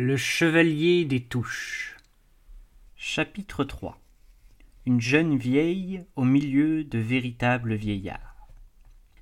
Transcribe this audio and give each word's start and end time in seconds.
Le 0.00 0.16
chevalier 0.16 1.04
des 1.04 1.24
touches. 1.24 1.96
Chapitre 2.94 3.64
3 3.64 4.00
Une 4.86 5.00
jeune 5.00 5.36
vieille 5.36 6.04
au 6.14 6.22
milieu 6.22 6.84
de 6.84 7.00
véritables 7.00 7.74
vieillards. 7.74 8.36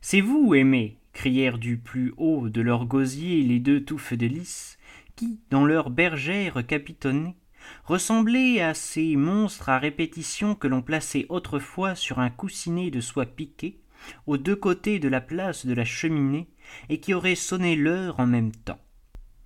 C'est 0.03 0.21
vous, 0.21 0.55
aimé 0.55 0.99
crièrent 1.15 1.57
du 1.57 1.79
plus 1.79 2.13
haut 2.19 2.51
de 2.51 2.61
leur 2.61 2.85
gosier 2.85 3.43
les 3.43 3.59
deux 3.59 3.87
touffes 3.87 4.13
de 4.13 4.27
lys, 4.27 4.77
qui, 5.15 5.41
dans 5.49 5.65
leur 5.65 5.89
bergère 5.89 6.67
capitonnée, 6.67 7.37
ressemblaient 7.85 8.61
à 8.61 8.75
ces 8.75 9.17
monstres 9.17 9.71
à 9.71 9.79
répétition 9.79 10.55
que 10.55 10.69
l'on 10.69 10.83
plaçait 10.83 11.25
autrefois 11.31 11.95
sur 11.95 12.19
un 12.19 12.29
coussinet 12.29 12.91
de 12.91 13.01
soie 13.01 13.25
piquée, 13.25 13.81
aux 14.27 14.37
deux 14.37 14.57
côtés 14.57 14.99
de 14.99 15.09
la 15.09 15.23
place 15.23 15.65
de 15.65 15.73
la 15.73 15.87
cheminée, 15.87 16.49
et 16.91 17.01
qui 17.01 17.15
auraient 17.15 17.35
sonné 17.35 17.77
l'heure 17.77 18.21
en 18.21 18.27
même 18.27 18.53
temps. 18.53 18.83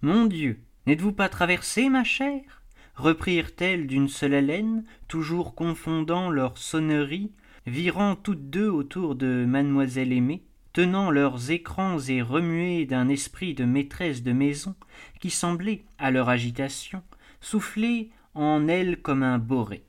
Mon 0.03 0.27
Dieu 0.27 0.59
N'êtes-vous 0.91 1.13
pas 1.13 1.29
traversée, 1.29 1.89
ma 1.89 2.03
chère? 2.03 2.65
reprirent-elles 2.97 3.87
d'une 3.87 4.09
seule 4.09 4.35
haleine, 4.35 4.83
toujours 5.07 5.55
confondant 5.55 6.31
leurs 6.31 6.59
sonneries, 6.59 7.31
virant 7.65 8.17
toutes 8.17 8.51
deux 8.51 8.69
autour 8.69 9.15
de 9.15 9.45
mademoiselle 9.47 10.13
aimée, 10.13 10.43
tenant 10.73 11.13
leurs 11.13 11.53
écrans 11.53 12.01
et 12.01 12.23
remuées 12.23 12.87
d'un 12.87 13.09
esprit 13.09 13.55
de 13.55 13.65
maîtresse 13.65 14.25
de 14.25 14.33
maison 14.33 14.75
qui 15.21 15.31
semblait, 15.31 15.85
à 15.97 16.11
leur 16.11 16.29
agitation, 16.29 17.05
souffler 17.41 18.11
en 18.35 18.67
elles 18.67 19.01
comme 19.01 19.23
un 19.23 19.39
boré. 19.39 19.85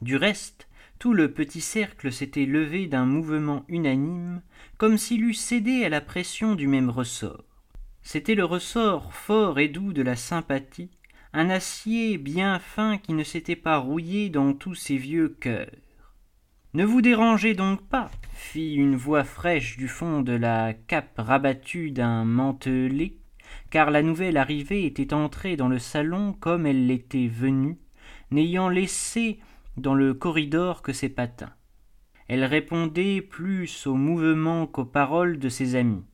Du 0.00 0.16
reste, 0.16 0.66
tout 0.98 1.12
le 1.12 1.30
petit 1.30 1.60
cercle 1.60 2.10
s'était 2.10 2.46
levé 2.46 2.86
d'un 2.86 3.04
mouvement 3.04 3.66
unanime, 3.68 4.40
comme 4.78 4.96
s'il 4.96 5.24
eût 5.24 5.34
cédé 5.34 5.84
à 5.84 5.90
la 5.90 6.00
pression 6.00 6.54
du 6.54 6.68
même 6.68 6.88
ressort. 6.88 7.45
C'était 8.08 8.36
le 8.36 8.44
ressort 8.44 9.12
fort 9.12 9.58
et 9.58 9.66
doux 9.66 9.92
de 9.92 10.00
la 10.00 10.14
sympathie, 10.14 10.92
un 11.32 11.50
acier 11.50 12.18
bien 12.18 12.60
fin 12.60 12.98
qui 12.98 13.14
ne 13.14 13.24
s'était 13.24 13.56
pas 13.56 13.78
rouillé 13.78 14.30
dans 14.30 14.52
tous 14.52 14.76
ces 14.76 14.96
vieux 14.96 15.28
cœurs. 15.28 15.72
Ne 16.72 16.84
vous 16.84 17.02
dérangez 17.02 17.54
donc 17.54 17.82
pas, 17.88 18.08
fit 18.32 18.76
une 18.76 18.94
voix 18.94 19.24
fraîche 19.24 19.76
du 19.76 19.88
fond 19.88 20.22
de 20.22 20.34
la 20.34 20.72
cape 20.72 21.18
rabattue 21.18 21.90
d'un 21.90 22.24
mantelet, 22.24 23.16
car 23.70 23.90
la 23.90 24.04
nouvelle 24.04 24.36
arrivée 24.36 24.86
était 24.86 25.12
entrée 25.12 25.56
dans 25.56 25.68
le 25.68 25.80
salon 25.80 26.32
comme 26.32 26.64
elle 26.64 26.86
l'était 26.86 27.26
venue, 27.26 27.76
n'ayant 28.30 28.68
laissé 28.68 29.40
dans 29.76 29.94
le 29.94 30.14
corridor 30.14 30.82
que 30.82 30.92
ses 30.92 31.08
patins. 31.08 31.54
Elle 32.28 32.44
répondait 32.44 33.20
plus 33.20 33.84
aux 33.88 33.96
mouvements 33.96 34.68
qu'aux 34.68 34.84
paroles 34.84 35.40
de 35.40 35.48
ses 35.48 35.74
amis. 35.74 36.04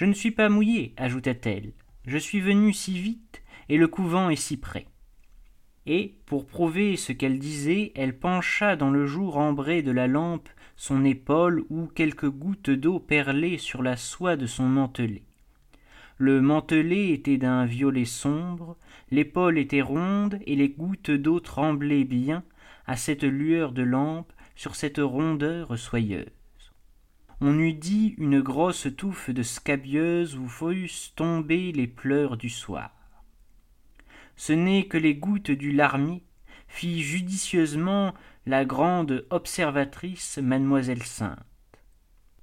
Je 0.00 0.06
ne 0.06 0.14
suis 0.14 0.30
pas 0.30 0.48
mouillée, 0.48 0.94
ajouta-t-elle. 0.96 1.74
Je 2.06 2.16
suis 2.16 2.40
venue 2.40 2.72
si 2.72 2.98
vite, 2.98 3.42
et 3.68 3.76
le 3.76 3.86
couvent 3.86 4.30
est 4.30 4.36
si 4.36 4.56
près. 4.56 4.86
Et, 5.84 6.14
pour 6.24 6.46
prouver 6.46 6.96
ce 6.96 7.12
qu'elle 7.12 7.38
disait, 7.38 7.92
elle 7.94 8.18
pencha 8.18 8.76
dans 8.76 8.88
le 8.88 9.04
jour 9.04 9.36
ambré 9.36 9.82
de 9.82 9.90
la 9.90 10.06
lampe 10.06 10.48
son 10.74 11.04
épaule 11.04 11.66
où 11.68 11.86
quelques 11.86 12.30
gouttes 12.30 12.70
d'eau 12.70 12.98
perlaient 12.98 13.58
sur 13.58 13.82
la 13.82 13.98
soie 13.98 14.36
de 14.36 14.46
son 14.46 14.64
mantelet. 14.64 15.24
Le 16.16 16.40
mantelet 16.40 17.10
était 17.10 17.36
d'un 17.36 17.66
violet 17.66 18.06
sombre, 18.06 18.78
l'épaule 19.10 19.58
était 19.58 19.82
ronde 19.82 20.38
et 20.46 20.56
les 20.56 20.70
gouttes 20.70 21.10
d'eau 21.10 21.40
tremblaient 21.40 22.04
bien 22.04 22.42
à 22.86 22.96
cette 22.96 23.24
lueur 23.24 23.72
de 23.72 23.82
lampe 23.82 24.32
sur 24.56 24.76
cette 24.76 24.96
rondeur 24.98 25.78
soyeuse 25.78 26.39
on 27.42 27.58
eût 27.58 27.72
dit 27.72 28.14
une 28.18 28.40
grosse 28.40 28.88
touffe 28.96 29.30
de 29.30 29.42
scabieuse 29.42 30.36
où 30.36 30.46
fussent 30.46 31.12
tombés 31.16 31.72
les 31.72 31.86
pleurs 31.86 32.36
du 32.36 32.50
soir. 32.50 32.90
Ce 34.36 34.52
n'est 34.52 34.84
que 34.84 34.98
les 34.98 35.14
gouttes 35.14 35.50
du 35.50 35.72
larmier, 35.72 36.22
fit 36.68 37.02
judicieusement 37.02 38.14
la 38.46 38.64
grande 38.64 39.26
observatrice 39.30 40.38
mademoiselle 40.38 41.02
Sainte. 41.02 41.38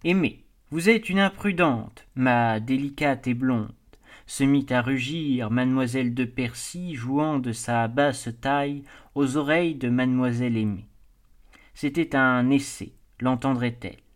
Aimez, 0.03 0.43
vous 0.71 0.89
êtes 0.89 1.09
une 1.09 1.19
imprudente, 1.19 2.07
ma 2.15 2.59
délicate 2.59 3.27
et 3.27 3.33
blonde, 3.33 3.73
se 4.25 4.43
mit 4.43 4.65
à 4.69 4.81
rugir 4.81 5.51
mademoiselle 5.51 6.13
de 6.13 6.25
Percy 6.25 6.95
jouant 6.95 7.39
de 7.39 7.51
sa 7.51 7.87
basse 7.87 8.29
taille 8.41 8.83
aux 9.15 9.37
oreilles 9.37 9.75
de 9.75 9.89
mademoiselle 9.89 10.57
aimée. 10.57 10.87
C'était 11.73 12.15
un 12.15 12.49
essai, 12.49 12.93
l'entendrait-elle 13.21 14.06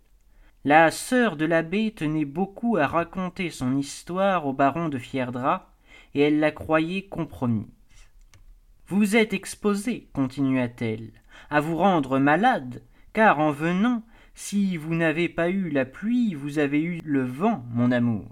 la 0.63 0.91
sœur 0.91 1.37
de 1.37 1.45
l'abbé 1.45 1.91
tenait 1.91 2.25
beaucoup 2.25 2.77
à 2.77 2.85
raconter 2.85 3.49
son 3.49 3.75
histoire 3.77 4.45
au 4.45 4.53
baron 4.53 4.89
de 4.89 4.97
Fierdra, 4.97 5.71
et 6.13 6.21
elle 6.21 6.39
la 6.39 6.51
croyait 6.51 7.03
compromise. 7.03 7.65
Vous 8.87 9.15
êtes 9.15 9.33
exposé, 9.33 10.09
continua-t-elle, 10.13 11.11
à 11.49 11.61
vous 11.61 11.77
rendre 11.77 12.19
malade, 12.19 12.83
car 13.13 13.39
en 13.39 13.51
venant, 13.51 14.03
si 14.35 14.77
vous 14.77 14.93
n'avez 14.93 15.29
pas 15.29 15.49
eu 15.49 15.69
la 15.69 15.85
pluie, 15.85 16.33
vous 16.33 16.59
avez 16.59 16.81
eu 16.81 16.99
le 17.03 17.23
vent, 17.23 17.65
mon 17.71 17.91
amour. 17.91 18.27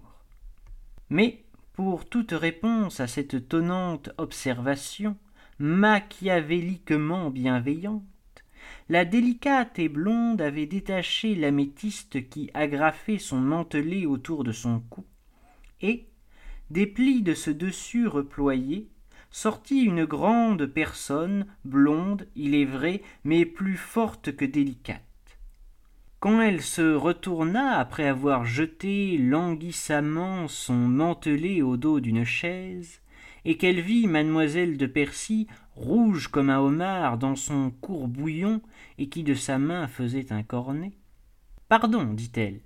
Mais, 1.10 1.44
pour 1.74 2.08
toute 2.08 2.34
réponse 2.34 3.00
à 3.00 3.08
cette 3.08 3.48
tonnante 3.48 4.12
observation, 4.18 5.16
machiavéliquement 5.60 7.30
bienveillante, 7.32 8.04
la 8.90 9.06
délicate 9.06 9.78
et 9.78 9.88
blonde 9.88 10.42
avait 10.42 10.66
détaché 10.66 11.36
l'améthyste 11.36 12.28
qui 12.30 12.50
agrafait 12.56 13.20
son 13.20 13.38
mantelet 13.38 14.08
autour 14.08 14.44
de 14.44 14.52
son 14.52 14.80
cou, 14.90 15.06
et, 15.82 16.08
des 16.72 16.88
plis 16.88 17.22
de 17.22 17.36
ce 17.36 17.52
dessus 17.52 18.08
reployé, 18.08 18.90
sortit 19.32 19.82
une 19.82 20.06
grande 20.06 20.66
personne, 20.66 21.46
blonde, 21.66 22.28
il 22.36 22.56
est 22.56 22.66
vrai, 22.66 23.04
mais 23.24 23.46
plus 23.46 23.78
forte 23.78 24.36
que 24.36 24.46
délicate. 24.46 25.04
Quand 26.20 26.42
elle 26.42 26.62
se 26.62 26.96
retourna 26.96 27.78
après 27.78 28.08
avoir 28.08 28.44
jeté 28.44 29.18
languissamment 29.18 30.48
son 30.48 30.74
mantelet 30.74 31.62
au 31.62 31.78
dos 31.78 32.00
d'une 32.00 32.26
chaise, 32.26 33.02
et 33.46 33.58
qu'elle 33.58 33.82
vit 33.82 34.08
mademoiselle 34.08 34.78
de 34.78 34.86
Percy 34.86 35.48
rouge 35.76 36.28
comme 36.28 36.50
un 36.50 36.60
homard 36.60 37.18
dans 37.18 37.36
son 37.36 37.72
court 37.72 38.08
bouillon 38.08 38.62
et 38.98 39.10
qui 39.10 39.24
de 39.24 39.34
sa 39.34 39.58
main 39.58 39.88
faisait 39.88 40.32
un 40.32 40.44
cornet. 40.44 40.94
Pardon 41.68 42.04
dit-elle 42.04 42.62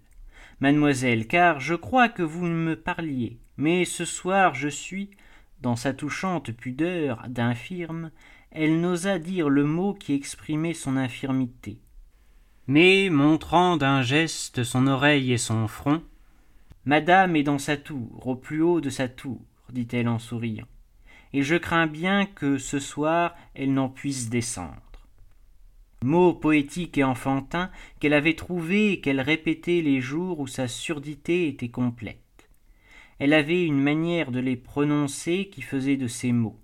mademoiselle 0.60 1.28
car 1.28 1.60
je 1.60 1.76
crois 1.76 2.10
que 2.10 2.24
vous 2.24 2.46
me 2.46 2.76
parliez 2.76 3.40
mais 3.58 3.86
ce 3.86 4.06
soir 4.06 4.56
je 4.56 4.70
suis 4.70 5.10
dans 5.62 5.76
sa 5.76 5.94
touchante 5.94 6.52
pudeur 6.52 7.26
d'infirme 7.28 8.12
elle 8.52 8.80
n'osa 8.80 9.20
dire 9.20 9.50
le 9.50 9.64
mot 9.64 9.94
qui 9.94 10.14
exprimait 10.14 10.76
son 10.76 10.96
infirmité. 10.96 11.80
Mais 12.68 13.10
montrant 13.10 13.78
d'un 13.78 14.04
geste 14.04 14.64
son 14.64 14.88
oreille 14.88 15.34
et 15.34 15.38
son 15.38 15.68
front 15.68 16.02
madame 16.86 17.36
est 17.36 17.44
dans 17.44 17.60
sa 17.60 17.78
tour 17.78 18.28
au 18.28 18.36
plus 18.36 18.62
haut 18.62 18.82
de 18.82 18.90
sa 18.90 19.08
tour 19.08 19.42
dit-elle 19.74 20.08
en 20.08 20.20
souriant 20.20 20.68
et 21.34 21.42
je 21.42 21.56
crains 21.56 21.88
bien 21.88 22.26
que 22.26 22.58
ce 22.58 22.80
soir 22.80 23.36
elle 23.56 23.74
n'en 23.74 23.90
puisse 23.90 24.30
descendre. 24.30 24.82
Mot 26.04 26.34
poétique 26.34 26.98
et 26.98 27.04
enfantin 27.04 27.72
qu'elle 28.00 28.14
avait 28.14 28.36
trouvé 28.36 28.94
et 28.94 29.02
qu'elle 29.02 29.22
répétait 29.22 29.82
les 29.82 30.00
jours 30.02 30.40
où 30.40 30.48
sa 30.48 30.68
surdité 30.68 31.48
était 31.48 31.70
complète. 31.70 32.20
Elle 33.20 33.34
avait 33.34 33.66
une 33.66 33.82
manière 33.82 34.32
de 34.32 34.40
les 34.40 34.58
prononcer 34.58 35.50
qui 35.52 35.62
faisait 35.62 35.98
de 35.98 36.08
ces 36.08 36.32
mots. 36.32 36.60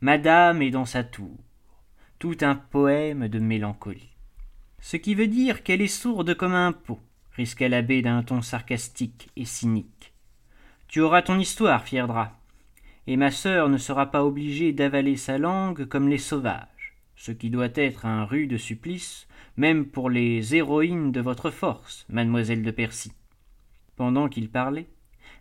Madame 0.00 0.62
est 0.62 0.70
dans 0.70 0.84
sa 0.84 1.04
tour. 1.04 1.36
Tout 2.18 2.36
un 2.42 2.54
poème 2.54 3.28
de 3.28 3.38
mélancolie. 3.38 4.14
Ce 4.80 4.96
qui 4.96 5.14
veut 5.14 5.26
dire 5.26 5.62
qu'elle 5.62 5.80
est 5.80 5.86
sourde 5.86 6.34
comme 6.34 6.54
un 6.54 6.72
pot, 6.72 7.00
risqua 7.32 7.68
l'abbé 7.68 8.02
d'un 8.02 8.22
ton 8.22 8.42
sarcastique 8.42 9.30
et 9.36 9.46
cynique. 9.46 10.09
Tu 10.90 11.00
auras 11.00 11.22
ton 11.22 11.38
histoire, 11.38 11.84
Fierdra 11.84 12.36
et 13.06 13.16
ma 13.16 13.30
sœur 13.30 13.68
ne 13.68 13.78
sera 13.78 14.10
pas 14.10 14.24
obligée 14.24 14.72
d'avaler 14.72 15.16
sa 15.16 15.38
langue 15.38 15.84
comme 15.84 16.08
les 16.08 16.18
sauvages, 16.18 16.96
ce 17.14 17.30
qui 17.30 17.48
doit 17.48 17.70
être 17.76 18.06
un 18.06 18.24
rude 18.24 18.56
supplice, 18.56 19.28
même 19.56 19.86
pour 19.86 20.10
les 20.10 20.56
héroïnes 20.56 21.12
de 21.12 21.20
votre 21.20 21.50
force, 21.50 22.06
mademoiselle 22.08 22.62
de 22.62 22.70
Percy. 22.72 23.12
Pendant 23.94 24.28
qu'il 24.28 24.50
parlait, 24.50 24.88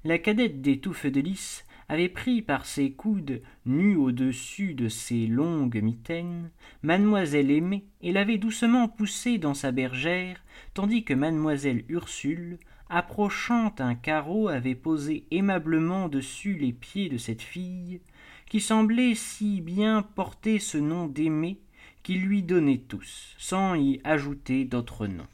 la 0.03 0.19
cadette 0.19 0.61
des 0.61 0.79
touffes 0.79 1.07
de 1.07 1.19
lys 1.19 1.65
avait 1.89 2.09
pris 2.09 2.43
par 2.43 2.65
ses 2.65 2.91
coudes 2.91 3.41
nus 3.65 3.95
au-dessus 3.95 4.75
de 4.75 4.87
ses 4.87 5.25
longues 5.25 5.81
mitaines 5.81 6.51
mademoiselle 6.83 7.49
aimée 7.49 7.85
et 8.01 8.11
l'avait 8.11 8.37
doucement 8.37 8.87
poussée 8.87 9.39
dans 9.39 9.55
sa 9.55 9.71
bergère, 9.71 10.43
tandis 10.75 11.03
que 11.03 11.15
mademoiselle 11.15 11.85
Ursule 11.89 12.59
approchant 12.89 13.73
un 13.79 13.95
carreau 13.95 14.47
avait 14.47 14.75
posé 14.75 15.25
aimablement 15.31 16.09
dessus 16.09 16.55
les 16.55 16.73
pieds 16.73 17.09
de 17.09 17.17
cette 17.17 17.41
fille 17.41 18.01
qui 18.47 18.59
semblait 18.59 19.15
si 19.15 19.61
bien 19.61 20.01
porter 20.01 20.59
ce 20.59 20.77
nom 20.77 21.07
d'aimée 21.07 21.59
qu'il 22.03 22.21
lui 22.21 22.41
donnait 22.41 22.83
tous 22.87 23.35
sans 23.37 23.75
y 23.75 24.01
ajouter 24.03 24.65
d'autres 24.65 25.07
noms 25.07 25.27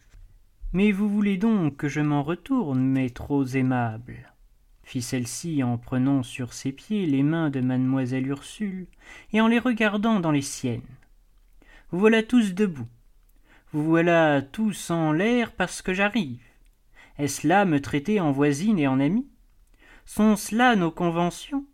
mais 0.74 0.92
vous 0.92 1.10
voulez 1.10 1.38
donc 1.38 1.78
que 1.78 1.88
je 1.88 2.02
m'en 2.02 2.24
retourne 2.24 2.82
mes 2.82 3.10
trop 3.10 3.46
aimables? 3.46 4.34
fit 4.84 5.02
celle-ci 5.02 5.64
en 5.64 5.78
prenant 5.78 6.22
sur 6.22 6.54
ses 6.54 6.72
pieds 6.72 7.06
les 7.06 7.24
mains 7.24 7.50
de 7.50 7.62
mademoiselle 7.62 8.28
ursule 8.28 8.88
et 9.34 9.42
en 9.42 9.48
les 9.48 9.60
regardant 9.60 10.20
dans 10.20 10.32
les 10.32 10.42
siennes 10.42 10.82
vous 11.92 12.00
voilà 12.00 12.24
tous 12.24 12.54
debout. 12.54 12.88
Vous 13.72 13.84
voilà 13.84 14.42
tous 14.42 14.90
en 14.90 15.12
l'air 15.12 15.52
parce 15.52 15.82
que 15.82 15.94
j'arrive 15.94 16.42
est-ce 17.18 17.48
là 17.48 17.66
me 17.66 17.80
traiter 17.80 18.20
en 18.20 18.32
voisine 18.32 18.80
et 18.80 18.88
en 18.88 19.00
amie 19.00 19.28
sont-ce 20.06 20.56
là 20.56 20.76
nos 20.76 20.92
conventions? 20.92 21.66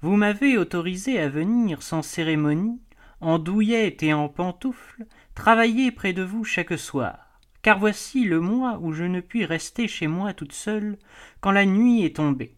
Vous 0.00 0.16
m'avez 0.16 0.58
autorisé 0.58 1.20
à 1.20 1.28
venir 1.28 1.82
sans 1.82 2.02
cérémonie 2.02 2.80
en 3.20 3.38
douillette 3.38 4.02
et 4.02 4.12
en 4.12 4.28
pantoufles 4.28 5.06
travailler 5.34 5.92
près 5.92 6.12
de 6.12 6.22
vous 6.22 6.42
chaque 6.42 6.76
soir. 6.76 7.38
Car 7.62 7.78
voici 7.78 8.24
le 8.24 8.40
mois 8.40 8.78
où 8.80 8.92
je 8.92 9.04
ne 9.04 9.20
puis 9.20 9.44
rester 9.44 9.86
chez 9.86 10.08
moi 10.08 10.34
toute 10.34 10.52
seule 10.52 10.98
quand 11.40 11.52
la 11.52 11.64
nuit 11.64 12.04
est 12.04 12.16
tombée. 12.16 12.56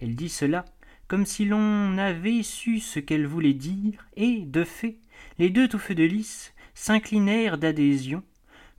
Elle 0.00 0.16
dit 0.16 0.28
cela 0.28 0.64
comme 1.06 1.24
si 1.24 1.44
l'on 1.44 1.96
avait 1.96 2.42
su 2.42 2.80
ce 2.80 3.00
qu'elle 3.00 3.26
voulait 3.26 3.54
dire 3.54 4.06
et 4.16 4.40
de 4.44 4.64
fait 4.64 4.98
les 5.38 5.48
deux 5.50 5.68
touffes 5.68 5.92
de 5.92 6.04
lys 6.04 6.52
s'inclinèrent 6.74 7.58
d'adhésion 7.58 8.22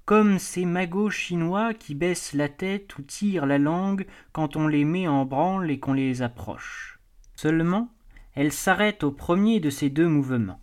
comme 0.09 0.39
ces 0.39 0.65
magots 0.65 1.11
chinois 1.11 1.75
qui 1.75 1.93
baissent 1.93 2.33
la 2.33 2.49
tête 2.49 2.97
ou 2.97 3.03
tirent 3.03 3.45
la 3.45 3.59
langue 3.59 4.07
quand 4.31 4.55
on 4.55 4.67
les 4.67 4.83
met 4.83 5.07
en 5.07 5.23
branle 5.23 5.69
et 5.69 5.79
qu'on 5.79 5.93
les 5.93 6.23
approche. 6.23 6.99
Seulement 7.35 7.93
elle 8.33 8.51
s'arrête 8.51 9.03
au 9.03 9.11
premier 9.11 9.59
de 9.59 9.69
ces 9.69 9.91
deux 9.91 10.07
mouvements. 10.07 10.61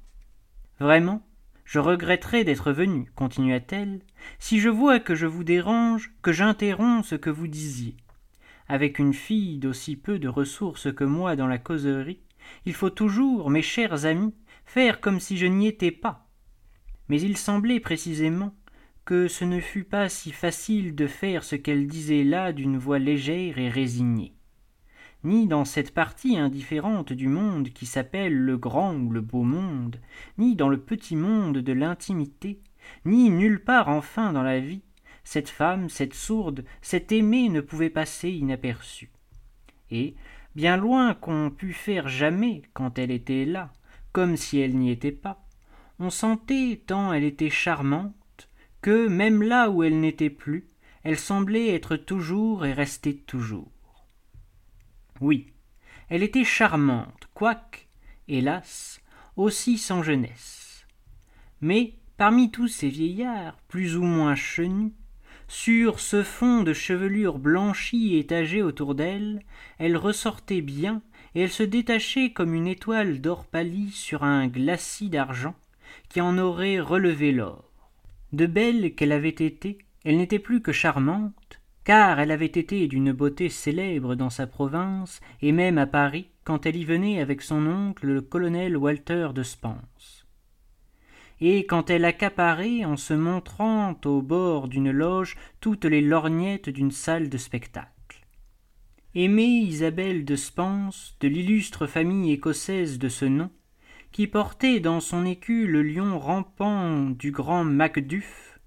Vraiment 0.80 1.24
je 1.64 1.78
regretterais 1.78 2.42
d'être 2.42 2.72
venue 2.72 3.12
continua-t-elle 3.14 4.00
si 4.40 4.58
je 4.58 4.68
vois 4.68 4.98
que 4.98 5.14
je 5.14 5.26
vous 5.26 5.44
dérange 5.44 6.12
que 6.22 6.32
j'interromps 6.32 7.06
ce 7.06 7.14
que 7.14 7.30
vous 7.30 7.46
disiez. 7.46 7.96
Avec 8.66 8.98
une 8.98 9.14
fille 9.14 9.58
d'aussi 9.58 9.94
peu 9.94 10.18
de 10.18 10.26
ressources 10.26 10.92
que 10.92 11.04
moi 11.04 11.36
dans 11.36 11.46
la 11.46 11.58
causerie 11.58 12.18
il 12.64 12.74
faut 12.74 12.90
toujours 12.90 13.48
mes 13.48 13.62
chers 13.62 14.06
amis 14.06 14.34
faire 14.64 15.00
comme 15.00 15.20
si 15.20 15.36
je 15.36 15.46
n'y 15.46 15.68
étais 15.68 15.92
pas. 15.92 16.26
Mais 17.08 17.20
il 17.20 17.36
semblait 17.36 17.78
précisément 17.78 18.52
que 19.06 19.28
ce 19.28 19.46
ne 19.46 19.60
fût 19.60 19.84
pas 19.84 20.10
si 20.10 20.32
facile 20.32 20.94
de 20.94 21.06
faire 21.06 21.44
ce 21.44 21.56
qu'elle 21.56 21.86
disait 21.86 22.24
là 22.24 22.52
d'une 22.52 22.76
voix 22.76 22.98
légère 22.98 23.58
et 23.58 23.70
résignée 23.70 24.36
ni 25.26 25.48
dans 25.48 25.64
cette 25.64 25.92
partie 25.92 26.38
indifférente 26.38 27.12
du 27.12 27.26
monde 27.26 27.70
qui 27.70 27.84
s'appelle 27.84 28.34
le 28.34 28.56
grand 28.56 28.94
ou 28.94 29.10
le 29.10 29.20
beau 29.20 29.42
monde, 29.42 29.96
ni 30.38 30.54
dans 30.54 30.68
le 30.68 30.78
petit 30.78 31.16
monde 31.16 31.58
de 31.58 31.72
l'intimité, 31.72 32.60
ni 33.04 33.30
nulle 33.30 33.62
part 33.62 33.88
enfin 33.88 34.32
dans 34.32 34.44
la 34.44 34.60
vie, 34.60 34.82
cette 35.24 35.48
femme, 35.48 35.88
cette 35.88 36.14
sourde, 36.14 36.64
cette 36.80 37.10
aimée 37.10 37.48
ne 37.48 37.60
pouvait 37.60 37.90
passer 37.90 38.30
inaperçue. 38.30 39.10
Et, 39.90 40.14
bien 40.54 40.76
loin 40.76 41.14
qu'on 41.14 41.50
pût 41.50 41.72
faire 41.72 42.08
jamais 42.08 42.62
quand 42.72 42.98
elle 42.98 43.10
était 43.10 43.44
là, 43.44 43.72
comme 44.12 44.36
si 44.36 44.60
elle 44.60 44.76
n'y 44.76 44.92
était 44.92 45.10
pas, 45.10 45.44
on 45.98 46.10
sentait 46.10 46.80
tant 46.86 47.12
elle 47.12 47.24
était 47.24 47.50
charmante, 47.50 48.14
même 48.90 49.42
là 49.42 49.70
où 49.70 49.82
elle 49.82 50.00
n'était 50.00 50.30
plus, 50.30 50.68
elle 51.02 51.18
semblait 51.18 51.74
être 51.74 51.96
toujours 51.96 52.66
et 52.66 52.72
rester 52.72 53.16
toujours. 53.16 53.70
Oui, 55.20 55.52
elle 56.08 56.22
était 56.22 56.44
charmante, 56.44 57.28
quoique, 57.34 57.80
hélas, 58.28 59.00
aussi 59.36 59.78
sans 59.78 60.02
jeunesse. 60.02 60.86
Mais, 61.60 61.94
parmi 62.16 62.50
tous 62.50 62.68
ces 62.68 62.88
vieillards, 62.88 63.56
plus 63.68 63.96
ou 63.96 64.02
moins 64.02 64.34
chenus, 64.34 64.92
sur 65.48 66.00
ce 66.00 66.22
fond 66.22 66.62
de 66.62 66.72
chevelure 66.72 67.38
blanchie 67.38 68.16
étagée 68.16 68.62
autour 68.62 68.94
d'elle, 68.94 69.42
elle 69.78 69.96
ressortait 69.96 70.60
bien, 70.60 71.02
et 71.34 71.42
elle 71.42 71.52
se 71.52 71.62
détachait 71.62 72.32
comme 72.32 72.54
une 72.54 72.66
étoile 72.66 73.20
d'or 73.20 73.44
pâli 73.46 73.90
sur 73.90 74.24
un 74.24 74.48
glacis 74.48 75.08
d'argent 75.08 75.54
qui 76.08 76.20
en 76.20 76.38
aurait 76.38 76.80
relevé 76.80 77.30
l'or. 77.30 77.75
De 78.32 78.46
belle 78.46 78.94
qu'elle 78.94 79.12
avait 79.12 79.28
été, 79.28 79.78
elle 80.04 80.16
n'était 80.16 80.38
plus 80.38 80.60
que 80.60 80.72
charmante, 80.72 81.60
car 81.84 82.18
elle 82.18 82.32
avait 82.32 82.46
été 82.46 82.88
d'une 82.88 83.12
beauté 83.12 83.48
célèbre 83.48 84.16
dans 84.16 84.30
sa 84.30 84.46
province 84.46 85.20
et 85.40 85.52
même 85.52 85.78
à 85.78 85.86
Paris 85.86 86.30
quand 86.42 86.66
elle 86.66 86.76
y 86.76 86.84
venait 86.84 87.20
avec 87.20 87.42
son 87.42 87.66
oncle 87.66 88.06
le 88.06 88.20
colonel 88.20 88.76
Walter 88.76 89.28
de 89.34 89.42
Spence. 89.42 90.26
Et 91.40 91.66
quand 91.66 91.90
elle 91.90 92.04
accaparait 92.04 92.84
en 92.84 92.96
se 92.96 93.14
montrant 93.14 93.96
au 94.04 94.22
bord 94.22 94.68
d'une 94.68 94.90
loge 94.90 95.36
toutes 95.60 95.84
les 95.84 96.00
lorgnettes 96.00 96.70
d'une 96.70 96.90
salle 96.90 97.28
de 97.28 97.38
spectacle. 97.38 98.26
Aimée 99.14 99.60
Isabelle 99.60 100.24
de 100.24 100.36
Spence, 100.36 101.16
de 101.20 101.28
l'illustre 101.28 101.86
famille 101.86 102.32
écossaise 102.32 102.98
de 102.98 103.08
ce 103.08 103.24
nom, 103.26 103.50
qui 104.16 104.26
portait 104.26 104.80
dans 104.80 105.00
son 105.00 105.26
écu 105.26 105.66
le 105.66 105.82
lion 105.82 106.18
rampant 106.18 107.10
du 107.10 107.32
grand 107.32 107.64
Macduff, 107.64 108.58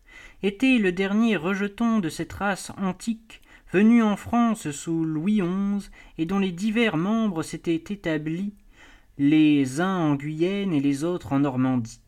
était 0.44 0.78
le 0.78 0.92
dernier 0.92 1.38
rejeton 1.38 1.98
de 1.98 2.08
cette 2.08 2.34
race 2.34 2.72
antique 2.78 3.42
venue 3.74 4.04
en 4.04 4.16
France 4.16 4.70
sous 4.70 5.04
Louis 5.04 5.42
XI 5.42 5.90
et 6.20 6.28
dont 6.28 6.38
les 6.38 6.52
divers 6.52 6.98
membres 6.98 7.42
s'étaient 7.42 7.74
établis, 7.74 8.54
les 9.18 9.82
uns 9.82 9.98
en 9.98 10.14
Guyenne 10.14 10.72
et 10.72 10.80
les 10.80 11.04
autres 11.04 11.34
en 11.34 11.40
Normandie. 11.40 12.00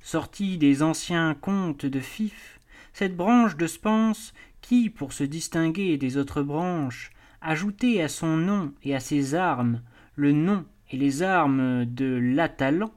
Sortie 0.00 0.56
des 0.56 0.84
anciens 0.84 1.34
comtes 1.34 1.84
de 1.84 1.98
Fife, 1.98 2.60
cette 2.92 3.16
branche 3.16 3.56
de 3.56 3.66
Spence, 3.66 4.32
qui, 4.60 4.88
pour 4.88 5.12
se 5.12 5.24
distinguer 5.24 5.96
des 5.96 6.16
autres 6.16 6.42
branches, 6.42 7.10
ajoutait 7.40 8.02
à 8.02 8.08
son 8.08 8.36
nom 8.36 8.72
et 8.84 8.94
à 8.94 9.00
ses 9.00 9.34
armes 9.34 9.82
le 10.14 10.30
nom 10.30 10.64
et 10.90 10.96
les 10.96 11.22
armes 11.22 11.84
de 11.84 12.18
l'Atalan, 12.20 12.92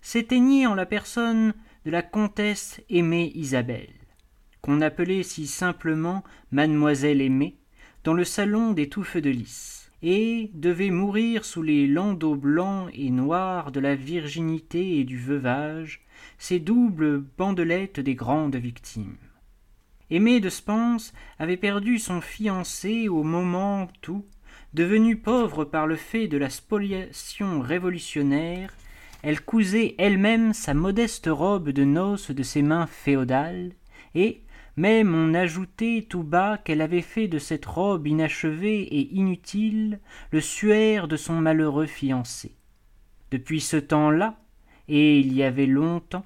s'éteignit 0.00 0.66
en 0.66 0.74
la 0.74 0.86
personne 0.86 1.54
de 1.84 1.90
la 1.90 2.02
comtesse 2.02 2.80
aimée 2.88 3.32
Isabelle 3.34 4.02
qu'on 4.62 4.80
appelait 4.80 5.24
si 5.24 5.46
simplement 5.46 6.22
mademoiselle 6.52 7.20
aimée 7.20 7.56
dans 8.04 8.14
le 8.14 8.24
salon 8.24 8.72
des 8.72 8.88
touffes 8.88 9.16
de 9.16 9.30
lys 9.30 9.90
et 10.02 10.50
devait 10.54 10.90
mourir 10.90 11.44
sous 11.44 11.62
les 11.62 11.86
landaux 11.86 12.36
blancs 12.36 12.88
et 12.94 13.10
noirs 13.10 13.70
de 13.72 13.80
la 13.80 13.94
virginité 13.94 14.98
et 14.98 15.04
du 15.04 15.18
veuvage 15.18 16.00
ces 16.38 16.60
doubles 16.60 17.24
bandelettes 17.36 18.00
des 18.00 18.14
grandes 18.14 18.56
victimes. 18.56 19.16
Aimée 20.10 20.40
de 20.40 20.48
spence 20.48 21.12
avait 21.38 21.56
perdu 21.56 21.98
son 21.98 22.20
fiancé 22.20 23.08
au 23.08 23.22
moment 23.22 23.88
où 24.08 24.24
devenue 24.74 25.16
pauvre 25.16 25.64
par 25.64 25.86
le 25.86 25.96
fait 25.96 26.28
de 26.28 26.38
la 26.38 26.50
spoliation 26.50 27.60
révolutionnaire 27.60 28.74
elle 29.22 29.40
cousait 29.40 29.94
elle-même 29.98 30.52
sa 30.52 30.74
modeste 30.74 31.28
robe 31.30 31.70
de 31.70 31.84
noces 31.84 32.30
de 32.32 32.42
ses 32.42 32.62
mains 32.62 32.86
féodales 32.86 33.72
et 34.14 34.42
même 34.76 35.14
on 35.14 35.34
ajoutait 35.34 36.06
tout 36.08 36.22
bas 36.24 36.58
qu'elle 36.58 36.80
avait 36.80 37.02
fait 37.02 37.28
de 37.28 37.38
cette 37.38 37.66
robe 37.66 38.06
inachevée 38.06 38.80
et 38.82 39.14
inutile 39.14 40.00
le 40.30 40.40
suaire 40.40 41.08
de 41.08 41.16
son 41.16 41.34
malheureux 41.34 41.86
fiancé. 41.86 42.56
Depuis 43.30 43.60
ce 43.60 43.76
temps-là, 43.76 44.38
et 44.88 45.20
il 45.20 45.32
y 45.34 45.42
avait 45.42 45.66
longtemps, 45.66 46.24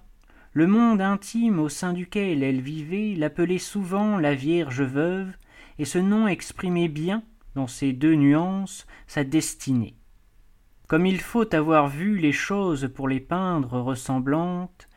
le 0.53 0.67
monde 0.67 1.01
intime 1.01 1.59
au 1.59 1.69
sein 1.69 1.93
duquel 1.93 2.43
elle 2.43 2.61
vivait 2.61 3.15
l'appelait 3.17 3.59
souvent 3.59 4.19
la 4.19 4.35
Vierge 4.35 4.83
veuve, 4.83 5.33
et 5.79 5.85
ce 5.85 5.99
nom 5.99 6.27
exprimait 6.29 6.89
bien, 6.89 7.23
dans 7.57 7.67
ces 7.67 7.95
deux 7.95 8.15
nuances, 8.15 8.87
sa 9.07 9.25
destinée. 9.25 9.97
Comme 10.87 11.07
il 11.07 11.21
faut 11.21 11.53
avoir 11.55 11.89
vu 11.89 12.19
les 12.19 12.33
choses 12.33 12.89
pour 12.95 13.09
les 13.09 13.19
peindre 13.19 13.81
ressemblantes, 13.81 14.89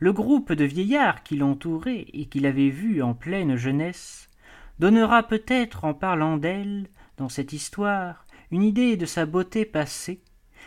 le 0.00 0.12
groupe 0.12 0.52
de 0.52 0.64
vieillards 0.64 1.22
qui 1.22 1.36
l'entouraient 1.36 2.06
et 2.12 2.26
qui 2.26 2.40
l'avaient 2.40 2.70
vue 2.70 3.02
en 3.02 3.14
pleine 3.14 3.56
jeunesse 3.56 4.28
donnera 4.80 5.22
peut-être 5.22 5.84
en 5.84 5.94
parlant 5.94 6.36
d'elle 6.36 6.88
dans 7.16 7.28
cette 7.28 7.52
histoire 7.52 8.26
une 8.50 8.62
idée 8.62 8.96
de 8.96 9.06
sa 9.06 9.24
beauté 9.24 9.64
passée 9.64 10.22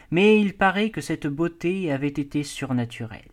mais 0.09 0.41
il 0.41 0.55
paraît 0.55 0.89
que 0.89 1.01
cette 1.01 1.27
beauté 1.27 1.91
avait 1.91 2.07
été 2.07 2.43
surnaturelle 2.43 3.29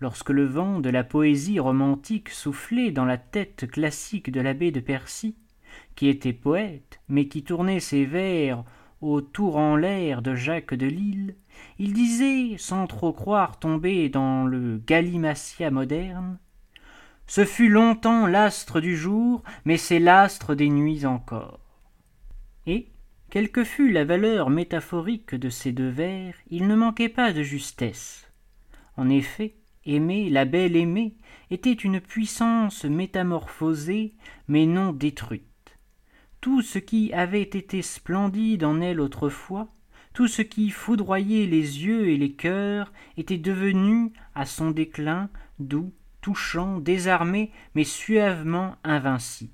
lorsque 0.00 0.30
le 0.30 0.44
vent 0.44 0.80
de 0.80 0.90
la 0.90 1.04
poésie 1.04 1.60
romantique 1.60 2.28
soufflait 2.30 2.90
dans 2.90 3.04
la 3.04 3.18
tête 3.18 3.70
classique 3.70 4.30
de 4.30 4.40
l'abbé 4.40 4.72
de 4.72 4.80
Percy 4.80 5.36
qui 5.94 6.08
était 6.08 6.32
poète 6.32 7.00
mais 7.08 7.28
qui 7.28 7.42
tournait 7.42 7.80
ses 7.80 8.04
vers 8.04 8.64
au 9.02 9.20
tour 9.20 9.56
en 9.56 9.76
l'air 9.76 10.22
de 10.22 10.34
Jacques 10.34 10.74
de 10.74 10.86
Lille, 10.86 11.34
il 11.78 11.92
disait, 11.92 12.56
sans 12.56 12.86
trop 12.86 13.12
croire 13.12 13.58
tomber 13.58 14.08
dans 14.08 14.46
le 14.46 14.78
galimatia 14.78 15.70
moderne, 15.70 16.38
Ce 17.26 17.44
fut 17.44 17.68
longtemps 17.68 18.26
l'astre 18.26 18.80
du 18.80 18.96
jour, 18.96 19.42
mais 19.64 19.76
c'est 19.76 19.98
l'astre 19.98 20.54
des 20.54 20.68
nuits 20.68 21.06
encore. 21.06 21.60
Et, 22.66 22.88
quelle 23.30 23.50
que 23.50 23.64
fût 23.64 23.90
la 23.90 24.04
valeur 24.04 24.50
métaphorique 24.50 25.34
de 25.34 25.48
ces 25.48 25.72
deux 25.72 25.88
vers, 25.88 26.34
il 26.50 26.66
ne 26.66 26.74
manquait 26.74 27.08
pas 27.08 27.32
de 27.32 27.42
justesse. 27.42 28.30
En 28.96 29.08
effet, 29.08 29.54
aimer, 29.86 30.30
la 30.30 30.44
belle 30.44 30.76
aimée, 30.76 31.16
était 31.50 31.72
une 31.72 32.00
puissance 32.00 32.84
métamorphosée, 32.84 34.14
mais 34.48 34.66
non 34.66 34.92
détruite 34.92 35.51
tout 36.42 36.60
ce 36.60 36.80
qui 36.80 37.12
avait 37.12 37.40
été 37.40 37.82
splendide 37.82 38.64
en 38.64 38.80
elle 38.80 39.00
autrefois, 39.00 39.68
tout 40.12 40.26
ce 40.26 40.42
qui 40.42 40.70
foudroyait 40.70 41.46
les 41.46 41.84
yeux 41.86 42.08
et 42.08 42.18
les 42.18 42.32
cœurs, 42.32 42.92
était 43.16 43.38
devenu, 43.38 44.12
à 44.34 44.44
son 44.44 44.72
déclin, 44.72 45.30
doux, 45.60 45.92
touchant, 46.20 46.80
désarmé, 46.80 47.52
mais 47.76 47.84
suavement 47.84 48.76
invincible. 48.82 49.52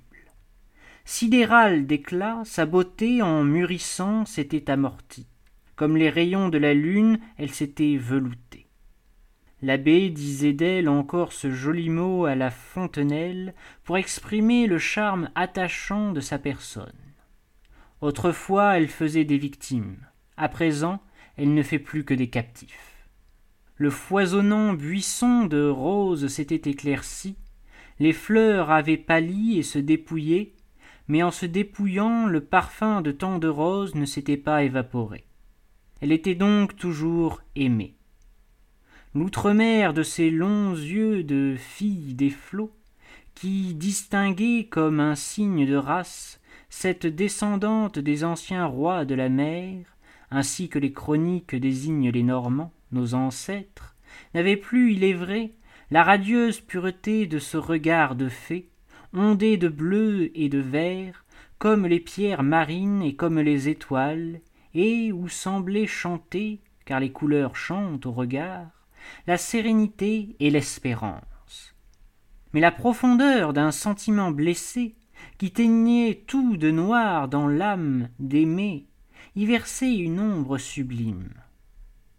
Sidérale 1.04 1.86
d'éclat, 1.86 2.40
sa 2.44 2.64
beauté, 2.64 3.20
en 3.20 3.44
mûrissant, 3.44 4.24
s'était 4.24 4.70
amortie. 4.70 5.28
Comme 5.76 5.96
les 5.96 6.10
rayons 6.10 6.48
de 6.48 6.58
la 6.58 6.72
lune, 6.72 7.20
elle 7.36 7.50
s'était 7.50 7.98
veloutée. 7.98 8.67
L'abbé 9.60 10.10
disait 10.10 10.52
d'elle 10.52 10.88
encore 10.88 11.32
ce 11.32 11.50
joli 11.50 11.88
mot 11.88 12.26
à 12.26 12.36
la 12.36 12.50
fontenelle 12.50 13.54
pour 13.82 13.98
exprimer 13.98 14.68
le 14.68 14.78
charme 14.78 15.30
attachant 15.34 16.12
de 16.12 16.20
sa 16.20 16.38
personne. 16.38 16.92
Autrefois 18.00 18.76
elle 18.76 18.86
faisait 18.86 19.24
des 19.24 19.38
victimes, 19.38 19.96
à 20.36 20.48
présent 20.48 21.02
elle 21.36 21.54
ne 21.54 21.62
fait 21.64 21.80
plus 21.80 22.04
que 22.04 22.14
des 22.14 22.30
captifs. 22.30 23.08
Le 23.74 23.90
foisonnant 23.90 24.74
buisson 24.74 25.46
de 25.46 25.68
roses 25.68 26.28
s'était 26.28 26.70
éclairci, 26.70 27.36
les 27.98 28.12
fleurs 28.12 28.70
avaient 28.70 28.96
pâli 28.96 29.58
et 29.58 29.64
se 29.64 29.80
dépouillaient, 29.80 30.52
mais 31.08 31.24
en 31.24 31.32
se 31.32 31.46
dépouillant 31.46 32.26
le 32.26 32.44
parfum 32.44 33.02
de 33.02 33.10
tant 33.10 33.40
de 33.40 33.48
roses 33.48 33.96
ne 33.96 34.04
s'était 34.04 34.36
pas 34.36 34.62
évaporé. 34.62 35.24
Elle 36.00 36.12
était 36.12 36.36
donc 36.36 36.76
toujours 36.76 37.42
aimée 37.56 37.97
l'outre-mer 39.18 39.94
de 39.94 40.04
ces 40.04 40.30
longs 40.30 40.74
yeux 40.74 41.24
de 41.24 41.56
fille 41.58 42.14
des 42.14 42.30
flots, 42.30 42.70
qui 43.34 43.74
distinguaient 43.74 44.68
comme 44.70 45.00
un 45.00 45.16
signe 45.16 45.66
de 45.66 45.74
race 45.74 46.40
cette 46.70 47.06
descendante 47.06 47.98
des 47.98 48.22
anciens 48.22 48.66
rois 48.66 49.04
de 49.04 49.16
la 49.16 49.28
mer, 49.28 49.96
ainsi 50.30 50.68
que 50.68 50.78
les 50.78 50.92
chroniques 50.92 51.56
désignent 51.56 52.10
les 52.10 52.22
Normands, 52.22 52.72
nos 52.92 53.14
ancêtres, 53.14 53.96
n'avait 54.34 54.56
plus, 54.56 54.92
il 54.92 55.02
est 55.02 55.14
vrai, 55.14 55.52
la 55.90 56.04
radieuse 56.04 56.60
pureté 56.60 57.26
de 57.26 57.40
ce 57.40 57.56
regard 57.56 58.14
de 58.14 58.28
fée, 58.28 58.68
ondé 59.12 59.56
de 59.56 59.68
bleu 59.68 60.30
et 60.38 60.48
de 60.48 60.58
vert, 60.58 61.24
comme 61.58 61.86
les 61.86 62.00
pierres 62.00 62.44
marines 62.44 63.02
et 63.02 63.16
comme 63.16 63.40
les 63.40 63.68
étoiles, 63.68 64.40
et 64.74 65.10
où 65.10 65.28
semblait 65.28 65.88
chanter, 65.88 66.60
car 66.84 67.00
les 67.00 67.10
couleurs 67.10 67.56
chantent 67.56 68.06
au 68.06 68.12
regard, 68.12 68.77
la 69.26 69.36
sérénité 69.36 70.36
et 70.40 70.50
l'espérance. 70.50 71.74
Mais 72.52 72.60
la 72.60 72.72
profondeur 72.72 73.52
d'un 73.52 73.70
sentiment 73.70 74.30
blessé, 74.30 74.94
qui 75.38 75.50
teignait 75.50 76.22
tout 76.26 76.56
de 76.56 76.70
noir 76.70 77.28
dans 77.28 77.48
l'âme 77.48 78.08
d'aimer, 78.18 78.86
y 79.36 79.46
versait 79.46 79.96
une 79.96 80.20
ombre 80.20 80.58
sublime. 80.58 81.32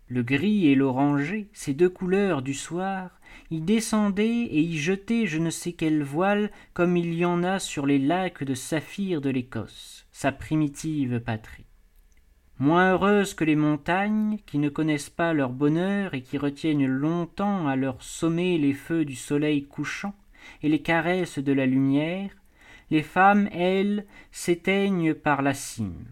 Le 0.08 0.24
gris 0.24 0.68
et 0.68 0.76
l'oranger, 0.76 1.50
ces 1.54 1.74
deux 1.74 1.90
couleurs 1.90 2.42
du 2.42 2.54
soir, 2.54 3.20
y 3.52 3.62
descendaient 3.62 4.26
et 4.26 4.62
y 4.62 4.78
jetaient 4.78 5.28
je 5.28 5.38
ne 5.38 5.50
sais 5.50 5.74
quelle 5.74 6.04
voile 6.04 6.52
comme 6.74 6.98
il 6.98 7.14
y 7.14 7.26
en 7.26 7.44
a 7.44 7.60
sur 7.60 7.86
les 7.86 8.00
lacs 8.00 8.44
de 8.44 8.56
saphir 8.56 9.22
de 9.22 9.30
l'Écosse, 9.30 10.08
sa 10.12 10.32
primitive 10.32 11.20
patrie 11.20 11.69
moins 12.60 12.92
heureuses 12.92 13.34
que 13.34 13.46
les 13.46 13.56
montagnes, 13.56 14.38
qui 14.46 14.60
ne 14.60 14.70
connaissent 14.70 15.10
pas 15.10 15.34
leur 15.34 15.52
bonheur 15.52 16.14
et 16.14 16.22
qui 16.22 16.38
retiennent 16.38 16.86
longtemps 16.86 17.68
à 17.68 17.76
leur 17.76 18.04
sommet 18.04 18.58
les 18.58 18.74
feux 18.74 19.06
du 19.06 19.16
soleil 19.16 19.64
couchant 19.64 20.14
et 20.62 20.70
les 20.70 20.82
caresses 20.82 21.40
de 21.40 21.54
la 21.54 21.66
lumière, 21.66 22.32
les 22.92 23.04
femmes, 23.04 23.48
elles, 23.52 24.06
s'éteignent 24.32 25.14
par 25.14 25.42
la 25.42 25.54
cime. 25.54 26.08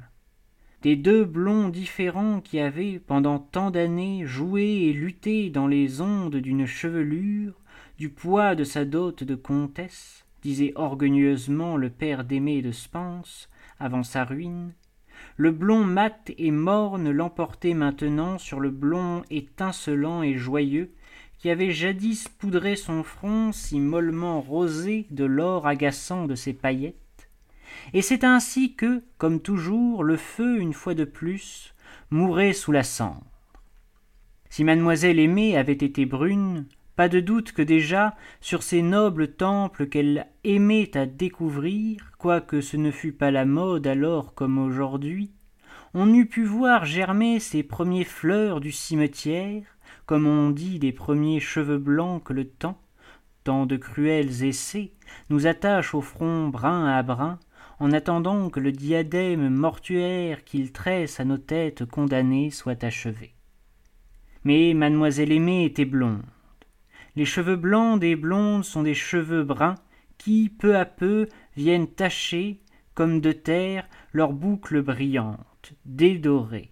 Des 0.84 0.96
deux 0.96 1.26
blonds 1.26 1.70
différents 1.70 2.40
qui 2.40 2.60
avaient, 2.60 3.00
pendant 3.00 3.40
tant 3.40 3.72
d'années, 3.72 4.26
joué 4.26 4.64
et 4.64 4.94
lutté 4.94 5.50
dans 5.50 5.68
les 5.68 6.02
ondes 6.02 6.36
d'une 6.36 6.66
chevelure, 6.66 7.54
du 7.98 8.10
poids 8.10 8.54
de 8.56 8.64
sa 8.64 8.86
dot 8.86 9.24
de 9.24 9.36
comtesse, 9.36 10.26
disait 10.44 10.74
orgueilleusement 10.76 11.78
le 11.78 11.90
père 11.90 12.24
d'Aimée 12.24 12.62
de 12.62 12.72
Spence, 12.72 13.50
avant 13.80 14.04
sa 14.04 14.24
ruine, 14.24 14.74
le 15.38 15.52
blond 15.52 15.84
mat 15.84 16.32
et 16.40 16.50
morne 16.50 17.12
l'emportait 17.12 17.76
maintenant 17.76 18.40
sur 18.40 18.60
le 18.60 18.72
blond 18.72 19.22
étincelant 19.30 20.24
et 20.24 20.36
joyeux 20.36 20.92
qui 21.38 21.52
avait 21.52 21.72
jadis 21.72 22.28
poudré 22.28 22.76
son 22.76 23.04
front 23.04 23.52
si 23.52 23.80
mollement 23.80 24.42
rosé 24.42 25.06
de 25.12 25.26
l'or 25.26 25.68
agaçant 25.68 26.26
de 26.26 26.34
ses 26.34 26.54
paillettes. 26.54 27.30
Et 27.94 28.02
c'est 28.02 28.24
ainsi 28.24 28.74
que 28.74 29.04
comme 29.20 29.40
toujours 29.40 30.04
le 30.04 30.18
feu 30.18 30.60
une 30.60 30.74
fois 30.74 30.96
de 30.96 31.06
plus 31.06 31.76
mourait 32.10 32.54
sous 32.54 32.72
la 32.72 32.84
cendre. 32.84 33.22
Si 34.50 34.64
mademoiselle 34.64 35.20
aimée 35.20 35.56
avait 35.56 35.74
été 35.74 36.08
brune 36.08 36.66
pas 36.98 37.10
de 37.10 37.20
doute 37.20 37.52
que 37.52 37.62
déjà 37.62 38.16
sur 38.42 38.64
ces 38.64 38.82
nobles 38.82 39.28
temples 39.28 39.86
qu'elle 39.86 40.26
aimait 40.44 40.98
à 40.98 41.06
découvrir 41.06 42.12
quoique 42.18 42.60
ce 42.60 42.76
ne 42.76 42.90
fût 42.90 43.14
pas 43.14 43.30
la 43.30 43.46
mode 43.46 43.86
alors 43.86 44.34
comme 44.34 44.58
aujourd'hui 44.58 45.32
on 45.94 46.12
eût 46.12 46.26
pu 46.26 46.44
voir 46.44 46.86
germer 46.86 47.40
ces 47.40 47.62
premiers 47.62 48.04
fleurs 48.04 48.60
du 48.62 48.72
cimetière 48.72 49.62
comme 50.08 50.26
on 50.26 50.50
dit 50.50 50.80
des 50.80 50.92
premiers 50.92 51.40
cheveux 51.40 51.78
blancs 51.78 52.24
que 52.24 52.34
le 52.34 52.46
temps 52.46 52.82
tant 53.44 53.68
de 53.68 53.78
cruels 53.78 54.44
essais 54.44 54.94
nous 55.30 55.46
attache 55.46 55.94
au 55.94 56.02
front 56.02 56.48
brun 56.48 56.88
à 56.88 57.04
brun 57.04 57.38
en 57.80 57.92
attendant 57.92 58.50
que 58.50 58.60
le 58.60 58.72
diadème 58.72 59.50
mortuaire 59.50 60.44
qu'il 60.44 60.72
tresse 60.72 61.20
à 61.20 61.26
nos 61.26 61.38
têtes 61.38 61.86
condamnées 61.86 62.50
soit 62.50 62.84
achevé. 62.84 63.36
Mais 64.44 64.74
mademoiselle 64.74 65.32
aimée 65.32 65.66
était 65.66 65.86
blonde 65.86 66.24
les 67.18 67.26
cheveux 67.26 67.58
blancs 67.58 68.00
des 68.00 68.16
blondes 68.16 68.64
sont 68.64 68.84
des 68.84 68.94
cheveux 68.94 69.44
bruns 69.44 69.76
qui 70.18 70.50
peu 70.50 70.78
à 70.78 70.86
peu 70.86 71.28
viennent 71.58 71.88
tacher 71.88 72.62
comme 72.94 73.20
de 73.20 73.34
terre 73.34 73.90
leurs 74.14 74.32
boucles 74.32 74.82
brillantes 74.82 75.74
dédorées 75.86 76.72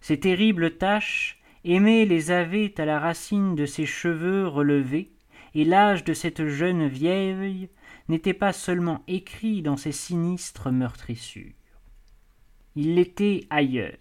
ces 0.00 0.18
terribles 0.18 0.78
taches 0.78 1.42
aimée 1.64 2.06
les 2.06 2.30
avait 2.30 2.80
à 2.80 2.84
la 2.84 2.98
racine 2.98 3.54
de 3.54 3.66
ses 3.66 3.84
cheveux 3.84 4.46
relevés 4.46 5.12
et 5.54 5.64
l'âge 5.64 6.04
de 6.04 6.14
cette 6.14 6.46
jeune 6.46 6.88
vieille 6.88 7.68
n'était 8.08 8.34
pas 8.34 8.52
seulement 8.52 9.02
écrit 9.06 9.60
dans 9.60 9.76
ces 9.76 9.92
sinistres 9.92 10.72
meurtrissures. 10.72 11.52
Il 12.74 12.94
l'était 12.94 13.44
ailleurs 13.50 13.92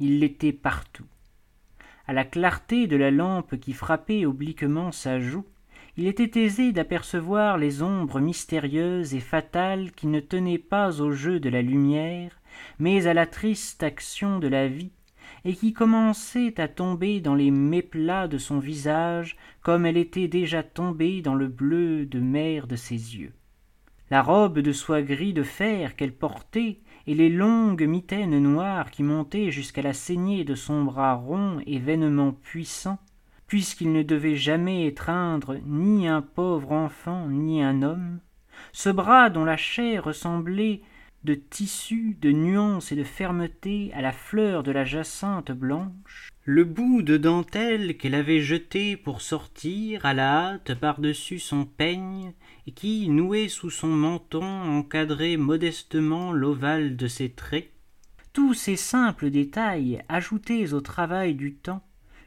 il 0.00 0.18
l'était 0.18 0.52
partout 0.52 1.06
à 2.10 2.12
la 2.12 2.24
clarté 2.24 2.88
de 2.88 2.96
la 2.96 3.12
lampe 3.12 3.54
qui 3.60 3.72
frappait 3.72 4.26
obliquement 4.26 4.90
sa 4.90 5.20
joue 5.20 5.44
il 5.96 6.08
était 6.08 6.40
aisé 6.40 6.72
d'apercevoir 6.72 7.56
les 7.56 7.84
ombres 7.84 8.18
mystérieuses 8.18 9.14
et 9.14 9.20
fatales 9.20 9.92
qui 9.92 10.08
ne 10.08 10.18
tenaient 10.18 10.58
pas 10.58 11.00
au 11.00 11.12
jeu 11.12 11.38
de 11.38 11.48
la 11.48 11.62
lumière 11.62 12.40
mais 12.80 13.06
à 13.06 13.14
la 13.14 13.26
triste 13.26 13.84
action 13.84 14.40
de 14.40 14.48
la 14.48 14.66
vie 14.66 14.90
et 15.44 15.54
qui 15.54 15.72
commençaient 15.72 16.60
à 16.60 16.66
tomber 16.66 17.20
dans 17.20 17.36
les 17.36 17.52
méplats 17.52 18.26
de 18.26 18.38
son 18.38 18.58
visage 18.58 19.36
comme 19.62 19.86
elle 19.86 19.96
était 19.96 20.26
déjà 20.26 20.64
tombée 20.64 21.22
dans 21.22 21.36
le 21.36 21.46
bleu 21.46 22.06
de 22.06 22.18
mer 22.18 22.66
de 22.66 22.74
ses 22.74 23.18
yeux. 23.18 23.34
La 24.10 24.22
robe 24.22 24.58
de 24.58 24.72
soie 24.72 25.02
gris 25.02 25.32
de 25.32 25.44
fer 25.44 25.94
qu'elle 25.94 26.12
portait 26.12 26.80
et 27.06 27.14
les 27.14 27.28
longues 27.28 27.82
mitaines 27.82 28.38
noires 28.38 28.90
qui 28.90 29.02
montaient 29.02 29.50
jusqu'à 29.50 29.82
la 29.82 29.92
saignée 29.92 30.44
de 30.44 30.54
son 30.54 30.84
bras 30.84 31.14
rond 31.14 31.60
et 31.66 31.78
vainement 31.78 32.32
puissant 32.32 32.98
puisqu'il 33.46 33.92
ne 33.92 34.02
devait 34.02 34.36
jamais 34.36 34.86
étreindre 34.86 35.56
ni 35.66 36.06
un 36.06 36.22
pauvre 36.22 36.72
enfant 36.72 37.28
ni 37.28 37.62
un 37.62 37.82
homme 37.82 38.20
ce 38.72 38.90
bras 38.90 39.30
dont 39.30 39.44
la 39.44 39.56
chair 39.56 40.04
ressemblait 40.04 40.82
de 41.24 41.34
tissu 41.34 42.16
de 42.20 42.32
nuance 42.32 42.92
et 42.92 42.96
de 42.96 43.04
fermeté 43.04 43.90
à 43.94 44.00
la 44.00 44.12
fleur 44.12 44.62
de 44.62 44.72
la 44.72 44.84
jacinthe 44.84 45.52
blanche. 45.52 46.30
Le 46.44 46.64
bout 46.64 47.02
de 47.02 47.18
dentelle 47.18 47.96
qu'elle 47.98 48.14
avait 48.14 48.40
jeté 48.40 48.96
pour 48.96 49.20
sortir 49.20 50.06
à 50.06 50.14
la 50.14 50.46
hâte 50.46 50.74
par-dessus 50.74 51.38
son 51.38 51.66
peigne 51.66 52.32
et 52.66 52.72
qui 52.72 53.08
noué 53.08 53.48
sous 53.48 53.70
son 53.70 53.88
menton 53.88 54.44
encadrait 54.44 55.36
modestement 55.36 56.32
l'ovale 56.32 56.96
de 56.96 57.06
ses 57.06 57.30
traits. 57.30 57.70
Tous 58.32 58.54
ces 58.54 58.76
simples 58.76 59.30
détails 59.30 60.02
ajoutés 60.08 60.72
au 60.72 60.80
travail 60.80 61.34
du 61.34 61.54
temps 61.54 61.82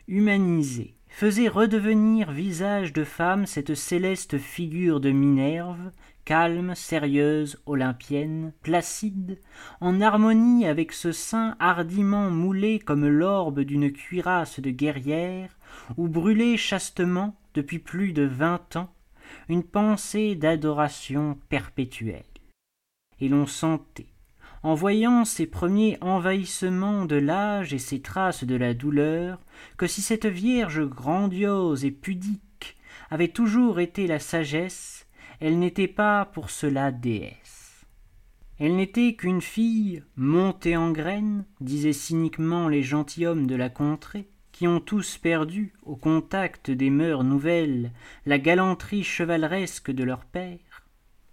humanisaient 0.08 0.96
faisaient 1.08 1.48
redevenir 1.48 2.32
visage 2.32 2.92
de 2.92 3.04
femme 3.04 3.46
cette 3.46 3.76
céleste 3.76 4.40
figure 4.40 5.00
de 5.00 5.12
minerve 5.12 5.92
calme 6.26 6.74
sérieuse 6.74 7.62
olympienne 7.66 8.52
placide 8.64 9.40
en 9.80 10.02
harmonie 10.02 10.66
avec 10.66 10.92
ce 10.92 11.12
sein 11.12 11.56
hardiment 11.60 12.32
moulé 12.32 12.80
comme 12.80 13.08
l'orbe 13.08 13.60
d'une 13.60 13.92
cuirasse 13.92 14.60
de 14.60 14.72
guerrière 14.72 15.56
où 15.98 16.08
brûlait 16.08 16.58
chastement 16.58 17.36
depuis 17.54 17.80
plus 17.80 18.14
de 18.14 18.24
vingt 18.24 18.76
ans 18.76 18.92
une 19.50 19.64
pensée 19.64 20.36
d'adoration 20.36 21.38
perpétuelle 21.50 22.24
et 23.20 23.30
l'on 23.30 23.46
sentait, 23.46 24.14
en 24.64 24.76
voyant 24.76 25.26
ces 25.26 25.46
premiers 25.46 25.98
envahissements 26.02 27.06
de 27.06 27.16
l'âge 27.16 27.74
et 27.74 27.80
ces 27.80 28.02
traces 28.02 28.44
de 28.44 28.56
la 28.56 28.74
douleur, 28.74 29.40
que 29.78 29.88
si 29.88 30.02
cette 30.02 30.26
Vierge 30.26 30.86
grandiose 30.86 31.86
et 31.86 31.92
pudique 31.92 32.78
avait 33.10 33.30
toujours 33.30 33.80
été 33.80 34.08
la 34.08 34.20
sagesse, 34.20 35.08
elle 35.40 35.60
n'était 35.60 35.88
pas 35.88 36.26
pour 36.26 36.50
cela 36.50 36.92
déesse. 36.92 37.86
Elle 38.60 38.76
n'était 38.76 39.16
qu'une 39.16 39.42
fille 39.42 40.04
montée 40.16 40.78
en 40.78 40.92
graine, 40.92 41.46
disaient 41.60 41.94
cyniquement 41.94 42.68
les 42.68 42.84
gentilshommes 42.84 43.48
de 43.48 43.56
la 43.56 43.70
contrée, 43.70 44.30
qui 44.54 44.68
ont 44.68 44.80
tous 44.80 45.18
perdu, 45.18 45.74
au 45.84 45.98
contact 45.98 46.72
des 46.72 46.90
mœurs 46.90 47.26
nouvelles, 47.26 47.92
la 48.26 48.38
galanterie 48.38 49.04
chevaleresque 49.04 49.92
de 49.92 50.06
leur 50.06 50.24
père. 50.24 50.60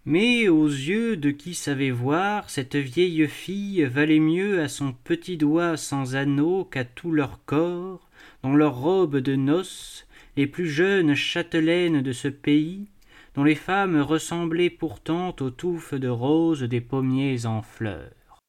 Mais 0.07 0.49
aux 0.49 0.67
yeux 0.67 1.17
de 1.17 1.31
qui 1.31 1.55
savait 1.55 1.91
voir, 1.91 2.49
cette 2.49 2.77
vieille 2.77 3.29
fille 3.29 3.85
valait 3.85 4.19
mieux 4.19 4.63
à 4.63 4.69
son 4.69 4.93
petit 4.93 5.37
doigt 5.37 5.77
sans 5.77 6.17
anneau 6.17 6.65
qu'à 6.65 6.85
tout 6.85 7.13
leur 7.13 7.45
corps, 7.45 8.09
dans 8.43 8.57
leurs 8.57 8.77
robes 8.77 9.19
de 9.19 9.37
noces, 9.37 10.07
les 10.37 10.47
plus 10.47 10.69
jeunes 10.69 11.15
châtelaines 11.15 12.01
de 12.01 12.13
ce 12.13 12.29
pays, 12.29 12.89
dont 13.35 13.45
les 13.45 13.55
femmes 13.55 14.01
ressemblaient 14.01 14.71
pourtant 14.71 15.37
aux 15.41 15.51
touffes 15.51 15.95
de 15.95 16.09
roses 16.09 16.63
des 16.63 16.81
pommiers 16.81 17.45
en 17.45 17.61
fleurs. 17.61 18.41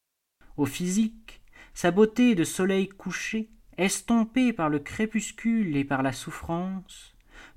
Au 0.56 0.64
physique, 0.64 1.42
sa 1.74 1.90
beauté 1.90 2.34
de 2.34 2.44
soleil 2.44 2.88
couché, 2.88 3.50
estompée 3.78 4.52
par 4.52 4.68
le 4.68 4.78
crépuscule 4.78 5.76
et 5.76 5.84
par 5.84 6.02
la 6.02 6.12
souffrance, 6.12 7.14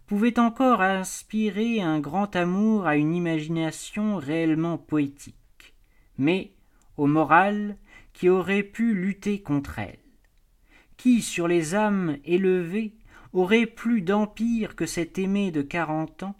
pouvait 0.07 0.39
encore 0.39 0.81
inspirer 0.81 1.81
un 1.81 1.99
grand 1.99 2.35
amour 2.35 2.85
à 2.85 2.95
une 2.95 3.15
imagination 3.15 4.17
réellement 4.17 4.77
poétique, 4.77 5.73
mais 6.17 6.51
au 6.97 7.07
moral 7.07 7.77
qui 8.13 8.29
aurait 8.29 8.63
pu 8.63 8.93
lutter 8.93 9.41
contre 9.41 9.79
elle. 9.79 9.99
Qui, 10.97 11.21
sur 11.21 11.47
les 11.47 11.75
âmes 11.75 12.17
élevées, 12.23 12.93
aurait 13.33 13.65
plus 13.65 14.01
d'empire 14.01 14.75
que 14.75 14.85
cette 14.85 15.19
aimée 15.19 15.51
de 15.51 15.61
quarante 15.61 16.23
ans, 16.23 16.35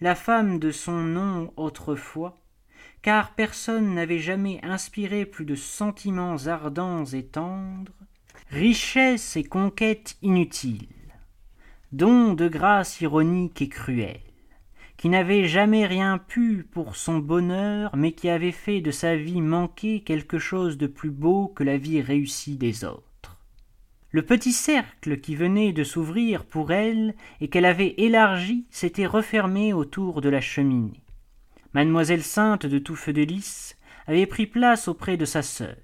la 0.00 0.14
femme 0.14 0.58
de 0.58 0.70
son 0.70 1.00
nom 1.00 1.52
autrefois, 1.56 2.42
car 3.00 3.34
personne 3.34 3.94
n'avait 3.94 4.18
jamais 4.18 4.60
inspiré 4.62 5.24
plus 5.24 5.44
de 5.44 5.54
sentiments 5.54 6.46
ardents 6.46 7.04
et 7.06 7.24
tendres, 7.24 7.92
richesse 8.50 9.36
et 9.36 9.44
conquête 9.44 10.16
inutiles, 10.22 10.88
don 11.92 12.34
de 12.34 12.48
grâce 12.48 13.00
ironique 13.00 13.62
et 13.62 13.68
cruelle, 13.68 14.20
qui 14.96 15.08
n'avait 15.08 15.46
jamais 15.46 15.86
rien 15.86 16.18
pu 16.18 16.66
pour 16.70 16.96
son 16.96 17.18
bonheur, 17.18 17.94
mais 17.96 18.12
qui 18.12 18.28
avait 18.28 18.52
fait 18.52 18.80
de 18.80 18.90
sa 18.90 19.16
vie 19.16 19.40
manquée 19.40 20.00
quelque 20.00 20.38
chose 20.38 20.78
de 20.78 20.86
plus 20.86 21.10
beau 21.10 21.48
que 21.48 21.64
la 21.64 21.76
vie 21.76 22.00
réussie 22.00 22.56
des 22.56 22.84
autres. 22.84 23.38
Le 24.10 24.22
petit 24.22 24.52
cercle 24.52 25.18
qui 25.18 25.34
venait 25.34 25.72
de 25.72 25.82
s'ouvrir 25.82 26.44
pour 26.44 26.70
elle 26.70 27.14
et 27.40 27.48
qu'elle 27.48 27.64
avait 27.64 27.94
élargi 27.98 28.66
s'était 28.70 29.06
refermé 29.06 29.72
autour 29.72 30.20
de 30.20 30.28
la 30.28 30.40
cheminée. 30.40 31.02
Mademoiselle 31.72 32.22
Sainte 32.22 32.66
de 32.66 32.78
Touffe 32.78 33.08
de 33.08 33.22
Lys 33.22 33.76
avait 34.06 34.26
pris 34.26 34.46
place 34.46 34.86
auprès 34.86 35.16
de 35.16 35.24
sa 35.24 35.42
sœur. 35.42 35.74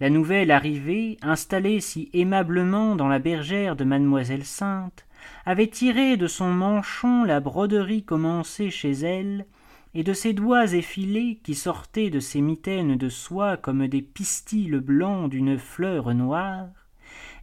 La 0.00 0.10
nouvelle 0.10 0.50
arrivée, 0.50 1.18
installée 1.22 1.80
si 1.80 2.10
aimablement 2.12 2.96
dans 2.96 3.08
la 3.08 3.18
bergère 3.18 3.76
de 3.76 3.84
mademoiselle 3.84 4.44
Sainte, 4.44 5.06
avait 5.46 5.68
tiré 5.68 6.16
de 6.16 6.26
son 6.26 6.50
manchon 6.50 7.24
la 7.24 7.40
broderie 7.40 8.02
commencée 8.02 8.70
chez 8.70 8.92
elle, 8.92 9.46
et 9.94 10.02
de 10.02 10.14
ses 10.14 10.32
doigts 10.32 10.72
effilés 10.72 11.38
qui 11.42 11.54
sortaient 11.54 12.10
de 12.10 12.20
ses 12.20 12.40
mitaines 12.40 12.96
de 12.96 13.08
soie 13.08 13.56
comme 13.56 13.86
des 13.88 14.02
pistils 14.02 14.80
blancs 14.80 15.28
d'une 15.30 15.58
fleur 15.58 16.14
noire, 16.14 16.68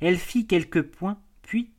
elle 0.02 0.18
fit 0.18 0.48
quelques 0.48 0.82
points, 0.82 1.20
puis, 1.44 1.72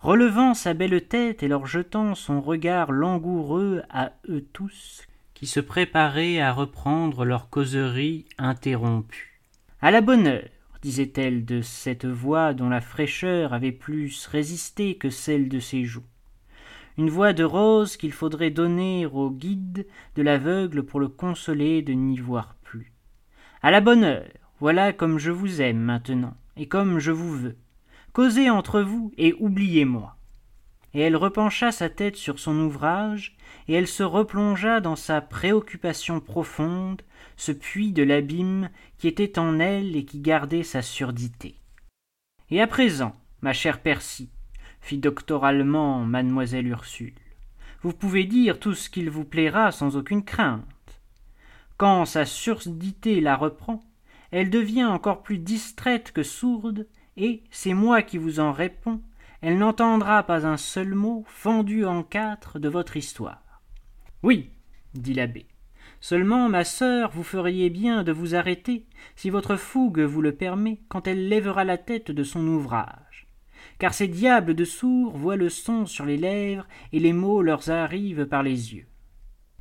relevant 0.00 0.54
sa 0.54 0.74
belle 0.74 1.06
tête 1.06 1.42
et 1.42 1.48
leur 1.48 1.66
jetant 1.66 2.14
son 2.14 2.40
regard 2.40 2.92
langoureux 2.92 3.82
à 3.90 4.12
eux 4.28 4.44
tous, 4.52 5.06
qui 5.34 5.46
se 5.46 5.60
préparaient 5.60 6.40
à 6.40 6.52
reprendre 6.52 7.24
leur 7.24 7.48
causerie 7.48 8.26
interrompue. 8.36 9.29
À 9.82 9.90
la 9.90 10.02
bonne 10.02 10.26
heure, 10.26 10.50
disait-elle 10.82 11.46
de 11.46 11.62
cette 11.62 12.04
voix 12.04 12.52
dont 12.52 12.68
la 12.68 12.82
fraîcheur 12.82 13.54
avait 13.54 13.72
plus 13.72 14.26
résisté 14.26 14.98
que 14.98 15.08
celle 15.08 15.48
de 15.48 15.58
ses 15.58 15.84
joues. 15.84 16.04
Une 16.98 17.08
voix 17.08 17.32
de 17.32 17.44
rose 17.44 17.96
qu'il 17.96 18.12
faudrait 18.12 18.50
donner 18.50 19.06
au 19.06 19.30
guide 19.30 19.86
de 20.16 20.22
l'aveugle 20.22 20.82
pour 20.82 21.00
le 21.00 21.08
consoler 21.08 21.80
de 21.80 21.94
n'y 21.94 22.18
voir 22.18 22.56
plus. 22.62 22.92
À 23.62 23.70
la 23.70 23.80
bonne 23.80 24.04
heure, 24.04 24.28
voilà 24.58 24.92
comme 24.92 25.18
je 25.18 25.30
vous 25.30 25.62
aime 25.62 25.80
maintenant, 25.80 26.36
et 26.58 26.68
comme 26.68 26.98
je 26.98 27.10
vous 27.10 27.32
veux. 27.32 27.56
Causez 28.12 28.50
entre 28.50 28.82
vous 28.82 29.12
et 29.16 29.34
oubliez-moi. 29.38 30.14
Et 30.92 31.00
elle 31.00 31.16
repencha 31.16 31.72
sa 31.72 31.88
tête 31.88 32.16
sur 32.16 32.38
son 32.38 32.58
ouvrage, 32.58 33.34
et 33.66 33.72
elle 33.72 33.88
se 33.88 34.02
replongea 34.02 34.80
dans 34.80 34.96
sa 34.96 35.22
préoccupation 35.22 36.20
profonde, 36.20 37.00
ce 37.40 37.52
puits 37.52 37.92
de 37.92 38.02
l'abîme 38.02 38.68
qui 38.98 39.08
était 39.08 39.38
en 39.38 39.60
elle 39.60 39.96
et 39.96 40.04
qui 40.04 40.20
gardait 40.20 40.62
sa 40.62 40.82
surdité. 40.82 41.54
Et 42.50 42.60
à 42.60 42.66
présent, 42.66 43.16
ma 43.40 43.54
chère 43.54 43.80
Percy, 43.80 44.28
fit 44.82 44.98
doctoralement 44.98 46.04
mademoiselle 46.04 46.66
Ursule, 46.66 47.14
vous 47.80 47.94
pouvez 47.94 48.24
dire 48.24 48.60
tout 48.60 48.74
ce 48.74 48.90
qu'il 48.90 49.08
vous 49.08 49.24
plaira 49.24 49.72
sans 49.72 49.96
aucune 49.96 50.22
crainte. 50.22 50.66
Quand 51.78 52.04
sa 52.04 52.26
surdité 52.26 53.22
la 53.22 53.36
reprend, 53.36 53.82
elle 54.32 54.50
devient 54.50 54.84
encore 54.84 55.22
plus 55.22 55.38
distraite 55.38 56.12
que 56.12 56.22
sourde, 56.22 56.86
et 57.16 57.42
c'est 57.50 57.72
moi 57.72 58.02
qui 58.02 58.18
vous 58.18 58.38
en 58.38 58.52
réponds, 58.52 59.00
elle 59.40 59.56
n'entendra 59.56 60.24
pas 60.24 60.46
un 60.46 60.58
seul 60.58 60.94
mot 60.94 61.24
fendu 61.26 61.86
en 61.86 62.02
quatre 62.02 62.58
de 62.58 62.68
votre 62.68 62.98
histoire. 62.98 63.62
Oui, 64.22 64.50
dit 64.92 65.14
l'abbé, 65.14 65.46
Seulement, 66.00 66.48
ma 66.48 66.64
sœur, 66.64 67.10
vous 67.10 67.22
feriez 67.22 67.68
bien 67.68 68.02
de 68.04 68.12
vous 68.12 68.34
arrêter, 68.34 68.86
si 69.16 69.28
votre 69.28 69.56
fougue 69.56 70.00
vous 70.00 70.22
le 70.22 70.32
permet, 70.32 70.80
quand 70.88 71.06
elle 71.06 71.28
lèvera 71.28 71.64
la 71.64 71.76
tête 71.76 72.10
de 72.10 72.24
son 72.24 72.46
ouvrage. 72.46 73.26
Car 73.78 73.92
ces 73.92 74.08
diables 74.08 74.54
de 74.54 74.64
sourds 74.64 75.16
voient 75.16 75.36
le 75.36 75.50
son 75.50 75.84
sur 75.84 76.06
les 76.06 76.16
lèvres, 76.16 76.66
et 76.92 77.00
les 77.00 77.12
mots 77.12 77.42
leur 77.42 77.68
arrivent 77.70 78.26
par 78.26 78.42
les 78.42 78.74
yeux. 78.74 78.86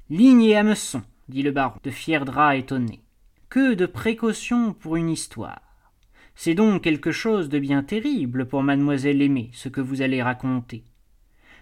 Ligne 0.09 0.43
et 0.43 0.55
hameçon, 0.55 1.03
dit 1.27 1.43
le 1.43 1.51
baron, 1.51 1.77
de 1.83 1.91
fier 1.91 2.23
drap 2.23 2.55
étonné. 2.55 3.01
Que 3.49 3.73
de 3.73 3.85
précautions 3.85 4.73
pour 4.73 4.95
une 4.95 5.09
histoire. 5.09 5.61
C'est 6.35 6.53
donc 6.53 6.83
quelque 6.83 7.11
chose 7.11 7.49
de 7.49 7.59
bien 7.59 7.83
terrible 7.83 8.47
pour 8.47 8.63
mademoiselle 8.63 9.21
aimée, 9.21 9.49
ce 9.53 9.67
que 9.67 9.81
vous 9.81 10.01
allez 10.01 10.23
raconter. 10.23 10.85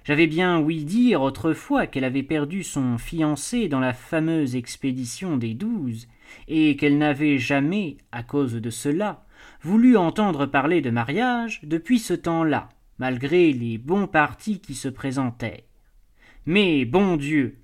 J'avais 0.07 0.27
bien 0.27 0.61
ouï 0.61 0.85
dire 0.85 1.21
autrefois 1.21 1.85
qu'elle 1.85 2.05
avait 2.05 2.23
perdu 2.23 2.63
son 2.63 2.97
fiancé 2.97 3.67
dans 3.67 3.81
la 3.81 3.91
fameuse 3.91 4.55
expédition 4.55 5.35
des 5.35 5.53
douze, 5.53 6.07
et 6.47 6.77
qu'elle 6.77 6.97
n'avait 6.97 7.37
jamais, 7.37 7.97
à 8.13 8.23
cause 8.23 8.53
de 8.53 8.69
cela, 8.69 9.25
voulu 9.61 9.97
entendre 9.97 10.45
parler 10.45 10.79
de 10.79 10.91
mariage 10.91 11.59
depuis 11.63 11.99
ce 11.99 12.13
temps-là, 12.13 12.69
malgré 12.99 13.51
les 13.51 13.77
bons 13.77 14.07
partis 14.07 14.61
qui 14.61 14.75
se 14.75 14.87
présentaient. 14.87 15.65
Mais, 16.45 16.85
bon 16.85 17.17
Dieu. 17.17 17.57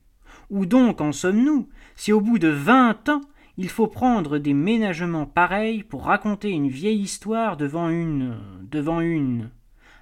Où 0.50 0.66
donc 0.66 1.00
en 1.00 1.14
sommes-nous, 1.14 1.70
si 1.96 2.12
au 2.12 2.20
bout 2.20 2.40
de 2.40 2.50
vingt 2.50 3.08
ans 3.08 3.22
il 3.56 3.70
faut 3.70 3.88
prendre 3.88 4.38
des 4.38 4.54
ménagements 4.54 5.28
pareils 5.28 5.82
pour 5.82 6.04
raconter 6.04 6.50
une 6.50 6.68
vieille 6.68 7.04
histoire 7.04 7.56
devant 7.56 7.88
une. 7.88 8.36
devant 8.70 9.00
une? 9.00 9.50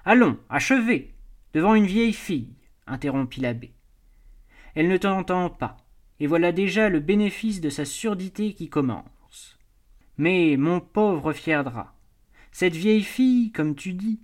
Allons, 0.04 0.38
achevez 0.50 1.11
devant 1.54 1.74
une 1.74 1.86
vieille 1.86 2.12
fille, 2.12 2.54
interrompit 2.86 3.40
l'abbé. 3.40 3.72
Elle 4.74 4.88
ne 4.88 4.96
t'entend 4.96 5.50
pas, 5.50 5.76
et 6.20 6.26
voilà 6.26 6.52
déjà 6.52 6.88
le 6.88 7.00
bénéfice 7.00 7.60
de 7.60 7.70
sa 7.70 7.84
surdité 7.84 8.54
qui 8.54 8.68
commence. 8.68 9.58
Mais, 10.18 10.56
mon 10.56 10.80
pauvre 10.80 11.32
Fierdra, 11.32 11.94
cette 12.52 12.76
vieille 12.76 13.02
fille, 13.02 13.50
comme 13.52 13.74
tu 13.74 13.92
dis, 13.92 14.20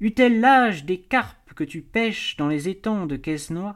eut-elle 0.00 0.40
l'âge 0.40 0.84
des 0.84 1.00
carpes 1.00 1.54
que 1.54 1.64
tu 1.64 1.82
pêches 1.82 2.36
dans 2.36 2.48
les 2.48 2.68
étangs 2.68 3.06
de 3.06 3.16
Quesnoy, 3.16 3.74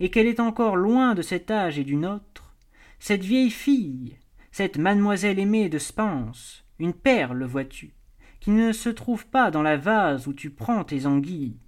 et 0.00 0.10
qu'elle 0.10 0.26
est 0.26 0.40
encore 0.40 0.76
loin 0.76 1.14
de 1.14 1.22
cet 1.22 1.50
âge 1.50 1.78
et 1.78 1.84
du 1.84 1.96
nôtre, 1.96 2.54
cette 2.98 3.24
vieille 3.24 3.50
fille, 3.50 4.16
cette 4.50 4.78
mademoiselle 4.78 5.38
aimée 5.38 5.68
de 5.68 5.78
Spence, 5.78 6.64
une 6.78 6.94
perle, 6.94 7.44
vois-tu, 7.44 7.94
qui 8.40 8.50
ne 8.50 8.72
se 8.72 8.88
trouve 8.88 9.26
pas 9.26 9.50
dans 9.50 9.62
la 9.62 9.76
vase 9.76 10.26
où 10.26 10.32
tu 10.32 10.50
prends 10.50 10.84
tes 10.84 11.06
anguilles, 11.06 11.58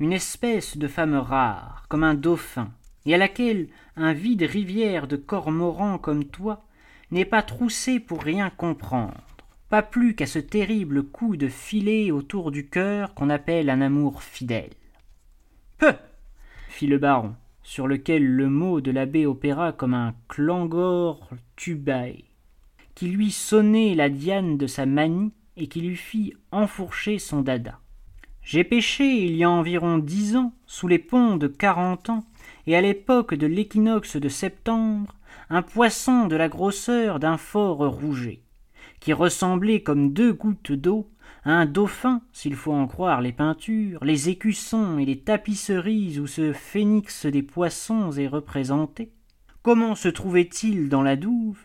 une 0.00 0.14
espèce 0.14 0.78
de 0.78 0.88
femme 0.88 1.14
rare, 1.14 1.84
comme 1.88 2.04
un 2.04 2.14
dauphin, 2.14 2.72
et 3.04 3.14
à 3.14 3.18
laquelle 3.18 3.68
un 3.96 4.14
vide 4.14 4.42
rivière 4.42 5.06
de 5.06 5.16
cormorans 5.16 5.98
comme 5.98 6.24
toi 6.24 6.64
n'est 7.10 7.26
pas 7.26 7.42
troussé 7.42 8.00
pour 8.00 8.22
rien 8.22 8.48
comprendre, 8.48 9.20
pas 9.68 9.82
plus 9.82 10.14
qu'à 10.14 10.26
ce 10.26 10.38
terrible 10.38 11.02
coup 11.02 11.36
de 11.36 11.48
filet 11.48 12.10
autour 12.10 12.50
du 12.50 12.66
cœur 12.66 13.12
qu'on 13.14 13.28
appelle 13.28 13.68
un 13.68 13.82
amour 13.82 14.22
fidèle. 14.22 14.72
Peu 15.76 15.92
fit 16.68 16.86
le 16.86 16.98
baron, 16.98 17.34
sur 17.62 17.86
lequel 17.86 18.24
le 18.24 18.48
mot 18.48 18.80
de 18.80 18.90
l'abbé 18.90 19.26
opéra 19.26 19.72
comme 19.72 19.92
un 19.92 20.14
clangor 20.28 21.28
tubae, 21.56 22.24
qui 22.94 23.08
lui 23.08 23.30
sonnait 23.30 23.94
la 23.94 24.08
diane 24.08 24.56
de 24.56 24.66
sa 24.66 24.86
manie 24.86 25.32
et 25.56 25.66
qui 25.66 25.82
lui 25.82 25.96
fit 25.96 26.32
enfourcher 26.52 27.18
son 27.18 27.42
dada. 27.42 27.79
J'ai 28.50 28.64
pêché 28.64 29.04
il 29.04 29.36
y 29.36 29.44
a 29.44 29.50
environ 29.50 29.98
dix 29.98 30.34
ans, 30.34 30.52
sous 30.66 30.88
les 30.88 30.98
ponts 30.98 31.36
de 31.36 31.46
quarante 31.46 32.10
ans, 32.10 32.24
et 32.66 32.74
à 32.74 32.80
l'époque 32.80 33.36
de 33.36 33.46
l'équinoxe 33.46 34.16
de 34.16 34.28
septembre, 34.28 35.14
un 35.50 35.62
poisson 35.62 36.26
de 36.26 36.34
la 36.34 36.48
grosseur 36.48 37.20
d'un 37.20 37.36
fort 37.36 37.78
rouget, 37.78 38.40
qui 38.98 39.12
ressemblait 39.12 39.84
comme 39.84 40.12
deux 40.12 40.32
gouttes 40.32 40.72
d'eau 40.72 41.08
à 41.44 41.52
un 41.52 41.64
dauphin, 41.64 42.22
s'il 42.32 42.56
faut 42.56 42.72
en 42.72 42.88
croire 42.88 43.20
les 43.20 43.30
peintures, 43.30 44.02
les 44.02 44.30
écussons 44.30 44.98
et 44.98 45.04
les 45.04 45.20
tapisseries 45.20 46.18
où 46.18 46.26
ce 46.26 46.52
phénix 46.52 47.26
des 47.26 47.44
poissons 47.44 48.10
est 48.10 48.26
représenté. 48.26 49.12
Comment 49.62 49.94
se 49.94 50.08
trouvait-il 50.08 50.88
dans 50.88 51.02
la 51.02 51.14
douve? 51.14 51.60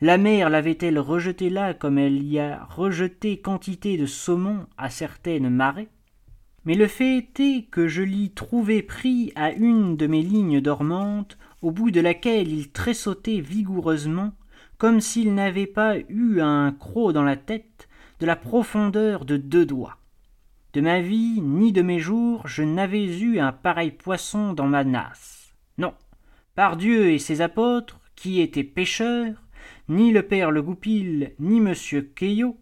La 0.00 0.16
mer 0.16 0.48
l'avait-elle 0.48 1.00
rejeté 1.00 1.50
là 1.50 1.74
comme 1.74 1.98
elle 1.98 2.22
y 2.22 2.38
a 2.38 2.64
rejeté 2.64 3.42
quantité 3.42 3.98
de 3.98 4.06
saumon 4.06 4.64
à 4.78 4.88
certaines 4.88 5.50
marées? 5.50 5.90
Mais 6.64 6.74
le 6.74 6.86
fait 6.86 7.16
était 7.16 7.66
que 7.70 7.88
je 7.88 8.02
l'y 8.02 8.30
trouvai 8.30 8.82
pris 8.82 9.32
à 9.34 9.52
une 9.52 9.96
de 9.96 10.06
mes 10.06 10.22
lignes 10.22 10.60
dormantes, 10.60 11.38
au 11.62 11.70
bout 11.70 11.90
de 11.90 12.00
laquelle 12.00 12.48
il 12.52 12.70
tressautait 12.70 13.40
vigoureusement, 13.40 14.32
comme 14.78 15.00
s'il 15.00 15.34
n'avait 15.34 15.66
pas 15.66 15.98
eu 16.08 16.40
un 16.40 16.72
croc 16.72 17.12
dans 17.12 17.22
la 17.22 17.36
tête, 17.36 17.88
de 18.18 18.26
la 18.26 18.36
profondeur 18.36 19.24
de 19.24 19.36
deux 19.36 19.66
doigts. 19.66 19.98
De 20.72 20.80
ma 20.80 21.00
vie 21.00 21.40
ni 21.40 21.72
de 21.72 21.82
mes 21.82 21.98
jours, 21.98 22.46
je 22.46 22.62
n'avais 22.62 23.04
eu 23.04 23.40
un 23.40 23.52
pareil 23.52 23.90
poisson 23.90 24.52
dans 24.52 24.68
ma 24.68 24.84
nasse. 24.84 25.54
Non, 25.78 25.94
par 26.54 26.76
Dieu 26.76 27.10
et 27.10 27.18
ses 27.18 27.40
apôtres, 27.40 28.00
qui 28.14 28.40
étaient 28.40 28.64
pêcheurs, 28.64 29.42
ni 29.88 30.12
le 30.12 30.22
père 30.22 30.50
Le 30.50 30.62
Goupil, 30.62 31.32
ni 31.38 31.60
monsieur 31.60 32.02
Caillot, 32.02 32.56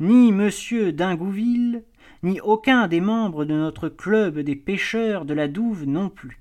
ni 0.00 0.32
monsieur 0.32 0.92
d'Ingouville, 0.92 1.84
ni 2.24 2.40
aucun 2.40 2.88
des 2.88 3.02
membres 3.02 3.44
de 3.44 3.52
notre 3.52 3.90
club 3.90 4.38
des 4.38 4.56
pêcheurs 4.56 5.26
de 5.26 5.34
la 5.34 5.46
Douve 5.46 5.84
non 5.84 6.08
plus. 6.08 6.40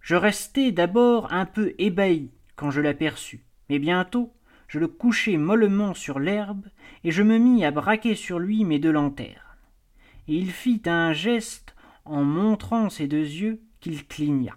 Je 0.00 0.16
restai 0.16 0.72
d'abord 0.72 1.32
un 1.32 1.46
peu 1.46 1.74
ébahi 1.78 2.30
quand 2.56 2.72
je 2.72 2.80
l'aperçus, 2.80 3.44
mais 3.70 3.78
bientôt 3.78 4.32
je 4.66 4.80
le 4.80 4.88
couchai 4.88 5.36
mollement 5.36 5.94
sur 5.94 6.18
l'herbe, 6.18 6.66
et 7.04 7.12
je 7.12 7.22
me 7.22 7.38
mis 7.38 7.64
à 7.64 7.70
braquer 7.70 8.14
sur 8.14 8.38
lui 8.38 8.64
mes 8.64 8.78
deux 8.78 8.90
lanternes. 8.90 9.38
Et 10.28 10.34
il 10.34 10.50
fit 10.50 10.82
un 10.86 11.12
geste 11.12 11.76
en 12.04 12.24
montrant 12.24 12.88
ses 12.88 13.06
deux 13.06 13.18
yeux 13.18 13.60
qu'il 13.80 14.06
cligna. 14.06 14.56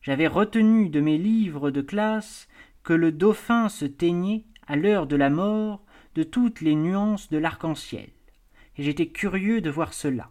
J'avais 0.00 0.26
retenu 0.28 0.90
de 0.90 1.00
mes 1.00 1.18
livres 1.18 1.70
de 1.70 1.80
classe 1.80 2.46
que 2.84 2.92
le 2.92 3.10
dauphin 3.10 3.68
se 3.68 3.86
teignait, 3.86 4.44
à 4.68 4.76
l'heure 4.76 5.06
de 5.06 5.16
la 5.16 5.30
mort, 5.30 5.82
de 6.14 6.22
toutes 6.22 6.60
les 6.60 6.76
nuances 6.76 7.30
de 7.30 7.38
l'arc-en-ciel 7.38 8.10
et 8.78 8.82
j'étais 8.82 9.08
curieux 9.08 9.60
de 9.60 9.70
voir 9.70 9.92
cela. 9.94 10.30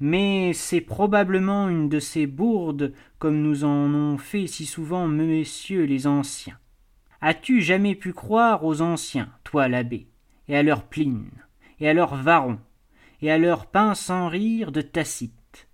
Mais 0.00 0.52
c'est 0.52 0.80
probablement 0.80 1.68
une 1.68 1.88
de 1.88 2.00
ces 2.00 2.26
bourdes 2.26 2.92
comme 3.18 3.40
nous 3.40 3.64
en 3.64 3.94
ont 3.94 4.18
fait 4.18 4.46
si 4.46 4.66
souvent 4.66 5.06
messieurs 5.06 5.84
les 5.84 6.06
anciens. 6.06 6.58
As-tu 7.20 7.60
jamais 7.60 7.94
pu 7.94 8.12
croire 8.12 8.64
aux 8.64 8.82
anciens, 8.82 9.30
toi 9.44 9.68
l'abbé, 9.68 10.08
et 10.48 10.56
à 10.56 10.64
leur 10.64 10.82
Pline, 10.82 11.30
et 11.78 11.88
à 11.88 11.94
leur 11.94 12.16
Varon, 12.16 12.58
et 13.20 13.30
à 13.30 13.38
leur 13.38 13.66
pain 13.66 13.94
sans 13.94 14.28
rire 14.28 14.72
de 14.72 14.80
Tacite, 14.80 15.68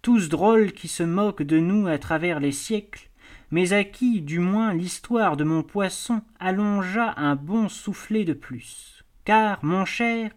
tous 0.00 0.30
drôles 0.30 0.72
qui 0.72 0.88
se 0.88 1.02
moquent 1.02 1.42
de 1.42 1.58
nous 1.58 1.86
à 1.86 1.98
travers 1.98 2.40
les 2.40 2.52
siècles, 2.52 3.10
mais 3.50 3.74
à 3.74 3.84
qui, 3.84 4.22
du 4.22 4.38
moins, 4.38 4.72
l'histoire 4.72 5.36
de 5.36 5.44
mon 5.44 5.62
poisson 5.62 6.22
allongea 6.40 7.14
un 7.18 7.36
bon 7.36 7.68
soufflet 7.68 8.24
de 8.24 8.32
plus. 8.32 9.03
Car, 9.24 9.64
mon 9.64 9.84
cher, 9.84 10.30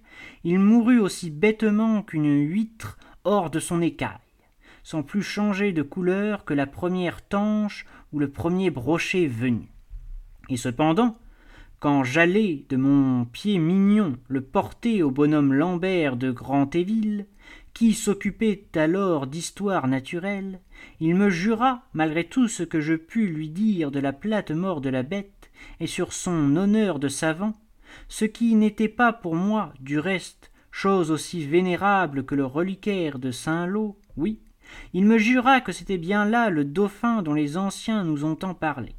il 0.44 0.60
mourut 0.60 1.00
aussi 1.00 1.30
bêtement 1.30 2.04
qu'une 2.04 2.48
huître 2.48 2.98
hors 3.26 3.50
de 3.50 3.60
son 3.60 3.82
écaille, 3.82 4.12
sans 4.84 5.04
plus 5.04 5.24
changer 5.24 5.74
de 5.74 5.82
couleur 5.82 6.46
que 6.46 6.54
la 6.54 6.68
première 6.68 7.22
tanche 7.22 7.86
ou 8.14 8.20
le 8.20 8.30
premier 8.30 8.70
brochet 8.70 9.28
venu. 9.28 9.68
Et 10.50 10.56
cependant, 10.56 11.18
quand 11.80 12.04
j'allais 12.04 12.66
de 12.70 12.78
mon 12.78 13.26
pied 13.26 13.60
mignon 13.60 14.18
le 14.30 14.42
porter 14.42 15.04
au 15.04 15.12
bonhomme 15.12 15.54
Lambert 15.54 16.16
de 16.16 16.32
Grand-Éville, 16.32 17.26
qui 17.74 17.94
s'occupait 17.94 18.66
alors 18.74 19.28
d'histoire 19.28 19.88
naturelle, 19.88 20.62
il 21.00 21.14
me 21.14 21.30
jura, 21.30 21.84
malgré 21.94 22.24
tout 22.24 22.48
ce 22.48 22.64
que 22.64 22.80
je 22.80 22.96
pus 22.96 23.28
lui 23.28 23.50
dire 23.50 23.92
de 23.92 24.00
la 24.00 24.14
plate 24.14 24.52
mort 24.52 24.82
de 24.82 24.90
la 24.90 25.04
bête 25.04 25.52
et 25.80 25.88
sur 25.88 26.14
son 26.14 26.56
honneur 26.56 26.98
de 26.98 27.10
savant, 27.10 27.54
ce 28.08 28.26
qui 28.26 28.56
n'était 28.56 28.88
pas 28.88 29.14
pour 29.14 29.36
moi, 29.36 29.74
du 29.80 30.00
reste, 30.00 30.52
chose 30.72 31.12
aussi 31.12 31.46
vénérable 31.46 32.26
que 32.26 32.36
le 32.36 32.46
reliquaire 32.46 33.20
de 33.20 33.32
Saint-Lô, 33.32 33.98
oui, 34.16 34.40
il 34.94 35.06
me 35.06 35.18
jura 35.18 35.62
que 35.62 35.72
c'était 35.72 35.98
bien 35.98 36.26
là 36.26 36.50
le 36.50 36.66
dauphin 36.66 37.22
dont 37.22 37.34
les 37.34 37.58
anciens 37.58 38.04
nous 38.04 38.26
ont 38.26 38.36
tant 38.36 38.54
parlé. 38.54 38.96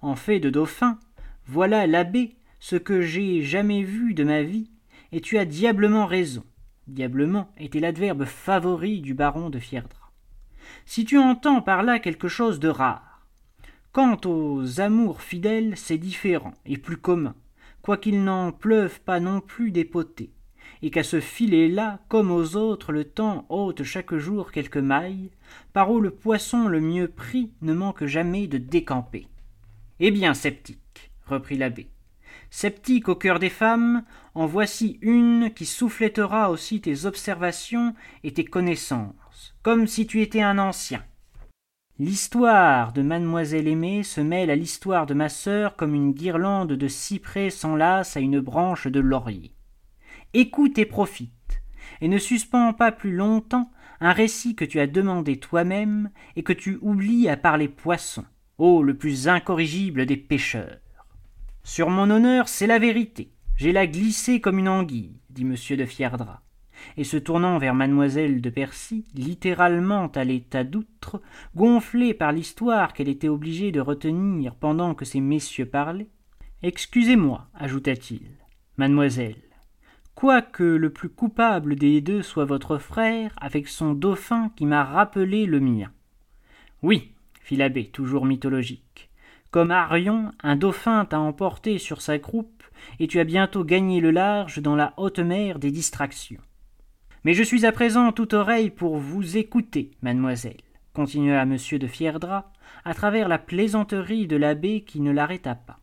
En 0.00 0.16
fait 0.16 0.40
de 0.40 0.50
dauphin, 0.50 0.98
voilà 1.46 1.86
l'abbé, 1.86 2.36
ce 2.60 2.76
que 2.76 3.02
j'ai 3.02 3.42
jamais 3.42 3.82
vu 3.82 4.14
de 4.14 4.24
ma 4.24 4.42
vie, 4.42 4.70
et 5.12 5.20
tu 5.20 5.38
as 5.38 5.44
diablement 5.44 6.06
raison. 6.06 6.44
Diablement 6.86 7.50
était 7.58 7.80
l'adverbe 7.80 8.24
favori 8.24 9.00
du 9.00 9.14
baron 9.14 9.50
de 9.50 9.58
Fierdra. 9.58 10.10
Si 10.84 11.04
tu 11.04 11.18
entends 11.18 11.62
par 11.62 11.82
là 11.82 11.98
quelque 11.98 12.28
chose 12.28 12.58
de 12.58 12.68
rare. 12.68 13.26
Quant 13.92 14.18
aux 14.24 14.80
amours 14.80 15.20
fidèles, 15.20 15.76
c'est 15.76 15.98
différent 15.98 16.54
et 16.64 16.78
plus 16.78 16.96
commun 16.96 17.34
quoiqu'il 17.82 18.24
n'en 18.24 18.52
pleuve 18.52 19.00
pas 19.00 19.20
non 19.20 19.40
plus 19.40 19.70
des 19.70 19.84
potées, 19.84 20.32
et 20.82 20.90
qu'à 20.90 21.02
ce 21.02 21.20
filet-là, 21.20 22.00
comme 22.08 22.30
aux 22.30 22.56
autres, 22.56 22.92
le 22.92 23.04
temps 23.04 23.46
ôte 23.48 23.82
chaque 23.82 24.14
jour 24.14 24.52
quelques 24.52 24.76
mailles, 24.78 25.30
par 25.72 25.90
où 25.90 26.00
le 26.00 26.10
poisson 26.10 26.68
le 26.68 26.80
mieux 26.80 27.08
pris 27.08 27.52
ne 27.60 27.74
manque 27.74 28.04
jamais 28.04 28.46
de 28.46 28.58
décamper. 28.58 29.28
Eh 30.00 30.10
bien, 30.10 30.34
sceptique, 30.34 31.12
reprit 31.26 31.56
l'abbé, 31.56 31.88
sceptique 32.50 33.08
au 33.08 33.14
cœur 33.14 33.38
des 33.38 33.50
femmes, 33.50 34.04
en 34.34 34.46
voici 34.46 34.98
une 35.02 35.52
qui 35.54 35.66
soufflettera 35.66 36.50
aussi 36.50 36.80
tes 36.80 37.04
observations 37.04 37.94
et 38.24 38.32
tes 38.32 38.44
connaissances, 38.44 39.54
comme 39.62 39.86
si 39.86 40.06
tu 40.06 40.22
étais 40.22 40.42
un 40.42 40.58
ancien. 40.58 41.04
L'histoire 42.04 42.92
de 42.92 43.00
mademoiselle 43.00 43.68
aimée 43.68 44.02
se 44.02 44.20
mêle 44.20 44.50
à 44.50 44.56
l'histoire 44.56 45.06
de 45.06 45.14
ma 45.14 45.28
sœur 45.28 45.76
comme 45.76 45.94
une 45.94 46.10
guirlande 46.10 46.72
de 46.72 46.88
cyprès 46.88 47.48
s'enlace 47.48 48.16
à 48.16 48.20
une 48.20 48.40
branche 48.40 48.88
de 48.88 48.98
laurier. 48.98 49.54
Écoute 50.34 50.78
et 50.78 50.84
profite, 50.84 51.62
et 52.00 52.08
ne 52.08 52.18
suspends 52.18 52.72
pas 52.72 52.90
plus 52.90 53.14
longtemps 53.14 53.70
un 54.00 54.10
récit 54.10 54.56
que 54.56 54.64
tu 54.64 54.80
as 54.80 54.88
demandé 54.88 55.38
toi-même 55.38 56.10
et 56.34 56.42
que 56.42 56.52
tu 56.52 56.76
oublies 56.82 57.28
à 57.28 57.36
part 57.36 57.56
les 57.56 57.68
poissons, 57.68 58.26
ô 58.58 58.82
le 58.82 58.94
plus 58.94 59.28
incorrigible 59.28 60.04
des 60.04 60.16
pêcheurs. 60.16 60.80
Sur 61.62 61.88
mon 61.88 62.10
honneur, 62.10 62.48
c'est 62.48 62.66
la 62.66 62.80
vérité. 62.80 63.30
J'ai 63.54 63.70
la 63.70 63.86
glissée 63.86 64.40
comme 64.40 64.58
une 64.58 64.68
anguille, 64.68 65.20
dit 65.30 65.44
monsieur 65.44 65.76
de 65.76 65.86
Fierdra 65.86 66.42
et 66.96 67.04
se 67.04 67.16
tournant 67.16 67.58
vers 67.58 67.74
mademoiselle 67.74 68.40
de 68.40 68.50
Percy, 68.50 69.04
littéralement 69.14 70.08
à 70.08 70.24
l'état 70.24 70.64
d'outre, 70.64 71.20
gonflée 71.54 72.14
par 72.14 72.32
l'histoire 72.32 72.92
qu'elle 72.92 73.08
était 73.08 73.28
obligée 73.28 73.72
de 73.72 73.80
retenir 73.80 74.54
pendant 74.54 74.94
que 74.94 75.04
ces 75.04 75.20
messieurs 75.20 75.66
parlaient. 75.66 76.10
Excusez-moi, 76.62 77.46
ajouta-t-il, 77.54 78.28
mademoiselle, 78.76 79.42
quoique 80.14 80.62
le 80.62 80.90
plus 80.90 81.08
coupable 81.08 81.74
des 81.74 82.00
deux 82.00 82.22
soit 82.22 82.44
votre 82.44 82.78
frère, 82.78 83.34
avec 83.40 83.68
son 83.68 83.94
dauphin 83.94 84.50
qui 84.56 84.66
m'a 84.66 84.84
rappelé 84.84 85.46
le 85.46 85.60
mien. 85.60 85.90
Oui, 86.82 87.12
fit 87.40 87.56
l'abbé, 87.56 87.86
toujours 87.86 88.26
mythologique. 88.26 89.10
Comme 89.50 89.70
Arion, 89.70 90.30
un 90.42 90.56
dauphin 90.56 91.04
t'a 91.04 91.20
emporté 91.20 91.78
sur 91.78 92.00
sa 92.00 92.18
croupe, 92.18 92.62
et 92.98 93.06
tu 93.06 93.20
as 93.20 93.24
bientôt 93.24 93.64
gagné 93.64 94.00
le 94.00 94.10
large 94.10 94.60
dans 94.60 94.76
la 94.76 94.94
haute 94.96 95.18
mer 95.18 95.58
des 95.58 95.70
distractions. 95.70 96.40
Mais 97.24 97.34
je 97.34 97.42
suis 97.42 97.66
à 97.66 97.72
présent 97.72 98.10
tout 98.10 98.34
oreille 98.34 98.70
pour 98.70 98.96
vous 98.98 99.36
écouter, 99.36 99.92
mademoiselle, 100.02 100.60
continua 100.92 101.42
M. 101.42 101.56
de 101.56 101.86
Fierdra, 101.86 102.52
à 102.84 102.94
travers 102.94 103.28
la 103.28 103.38
plaisanterie 103.38 104.26
de 104.26 104.36
l'abbé 104.36 104.82
qui 104.82 105.00
ne 105.00 105.12
l'arrêta 105.12 105.54
pas. 105.54 105.78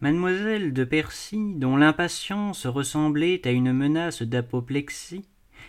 Mademoiselle 0.00 0.72
de 0.72 0.84
Percy, 0.84 1.54
dont 1.56 1.76
l'impatience 1.76 2.66
ressemblait 2.66 3.46
à 3.46 3.50
une 3.50 3.72
menace 3.72 4.22
d'apoplexie, 4.22 5.24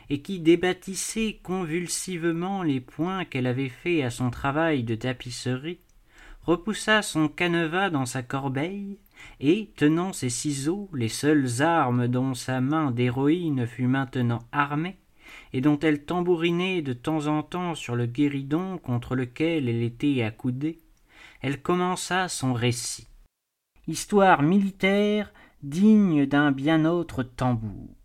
et 0.09 0.21
qui 0.21 0.39
débattissait 0.39 1.39
convulsivement 1.41 2.61
les 2.61 2.79
points 2.79 3.25
qu'elle 3.25 3.47
avait 3.47 3.69
faits 3.69 4.03
à 4.03 4.09
son 4.09 4.29
travail 4.29 4.83
de 4.83 4.95
tapisserie, 4.95 5.79
repoussa 6.43 7.01
son 7.01 7.27
canevas 7.29 7.89
dans 7.89 8.05
sa 8.05 8.21
corbeille 8.21 8.99
et 9.39 9.71
tenant 9.75 10.13
ses 10.13 10.30
ciseaux 10.30 10.89
les 10.93 11.10
seules 11.10 11.62
armes 11.62 12.08
dont 12.08 12.34
sa 12.34 12.62
main 12.62 12.91
d'héroïne 12.91 13.65
fut 13.67 13.88
maintenant 13.88 14.39
armée 14.51 14.97
et 15.53 15.62
dont 15.62 15.80
elle 15.80 16.03
tambourinait 16.06 16.82
de 16.82 16.93
temps 16.93 17.27
en 17.27 17.43
temps 17.43 17.75
sur 17.75 17.95
le 17.95 18.06
guéridon 18.06 18.77
contre 18.77 19.15
lequel 19.15 19.69
elle 19.69 19.84
était 19.84 20.23
accoudée, 20.23 20.80
elle 21.41 21.62
commença 21.62 22.27
son 22.27 22.53
récit. 22.53 23.08
Histoire 23.88 24.41
militaire 24.41 25.32
digne 25.63 26.25
d'un 26.25 26.51
bien 26.51 26.86
autre 26.86 27.23
tambour. 27.23 27.96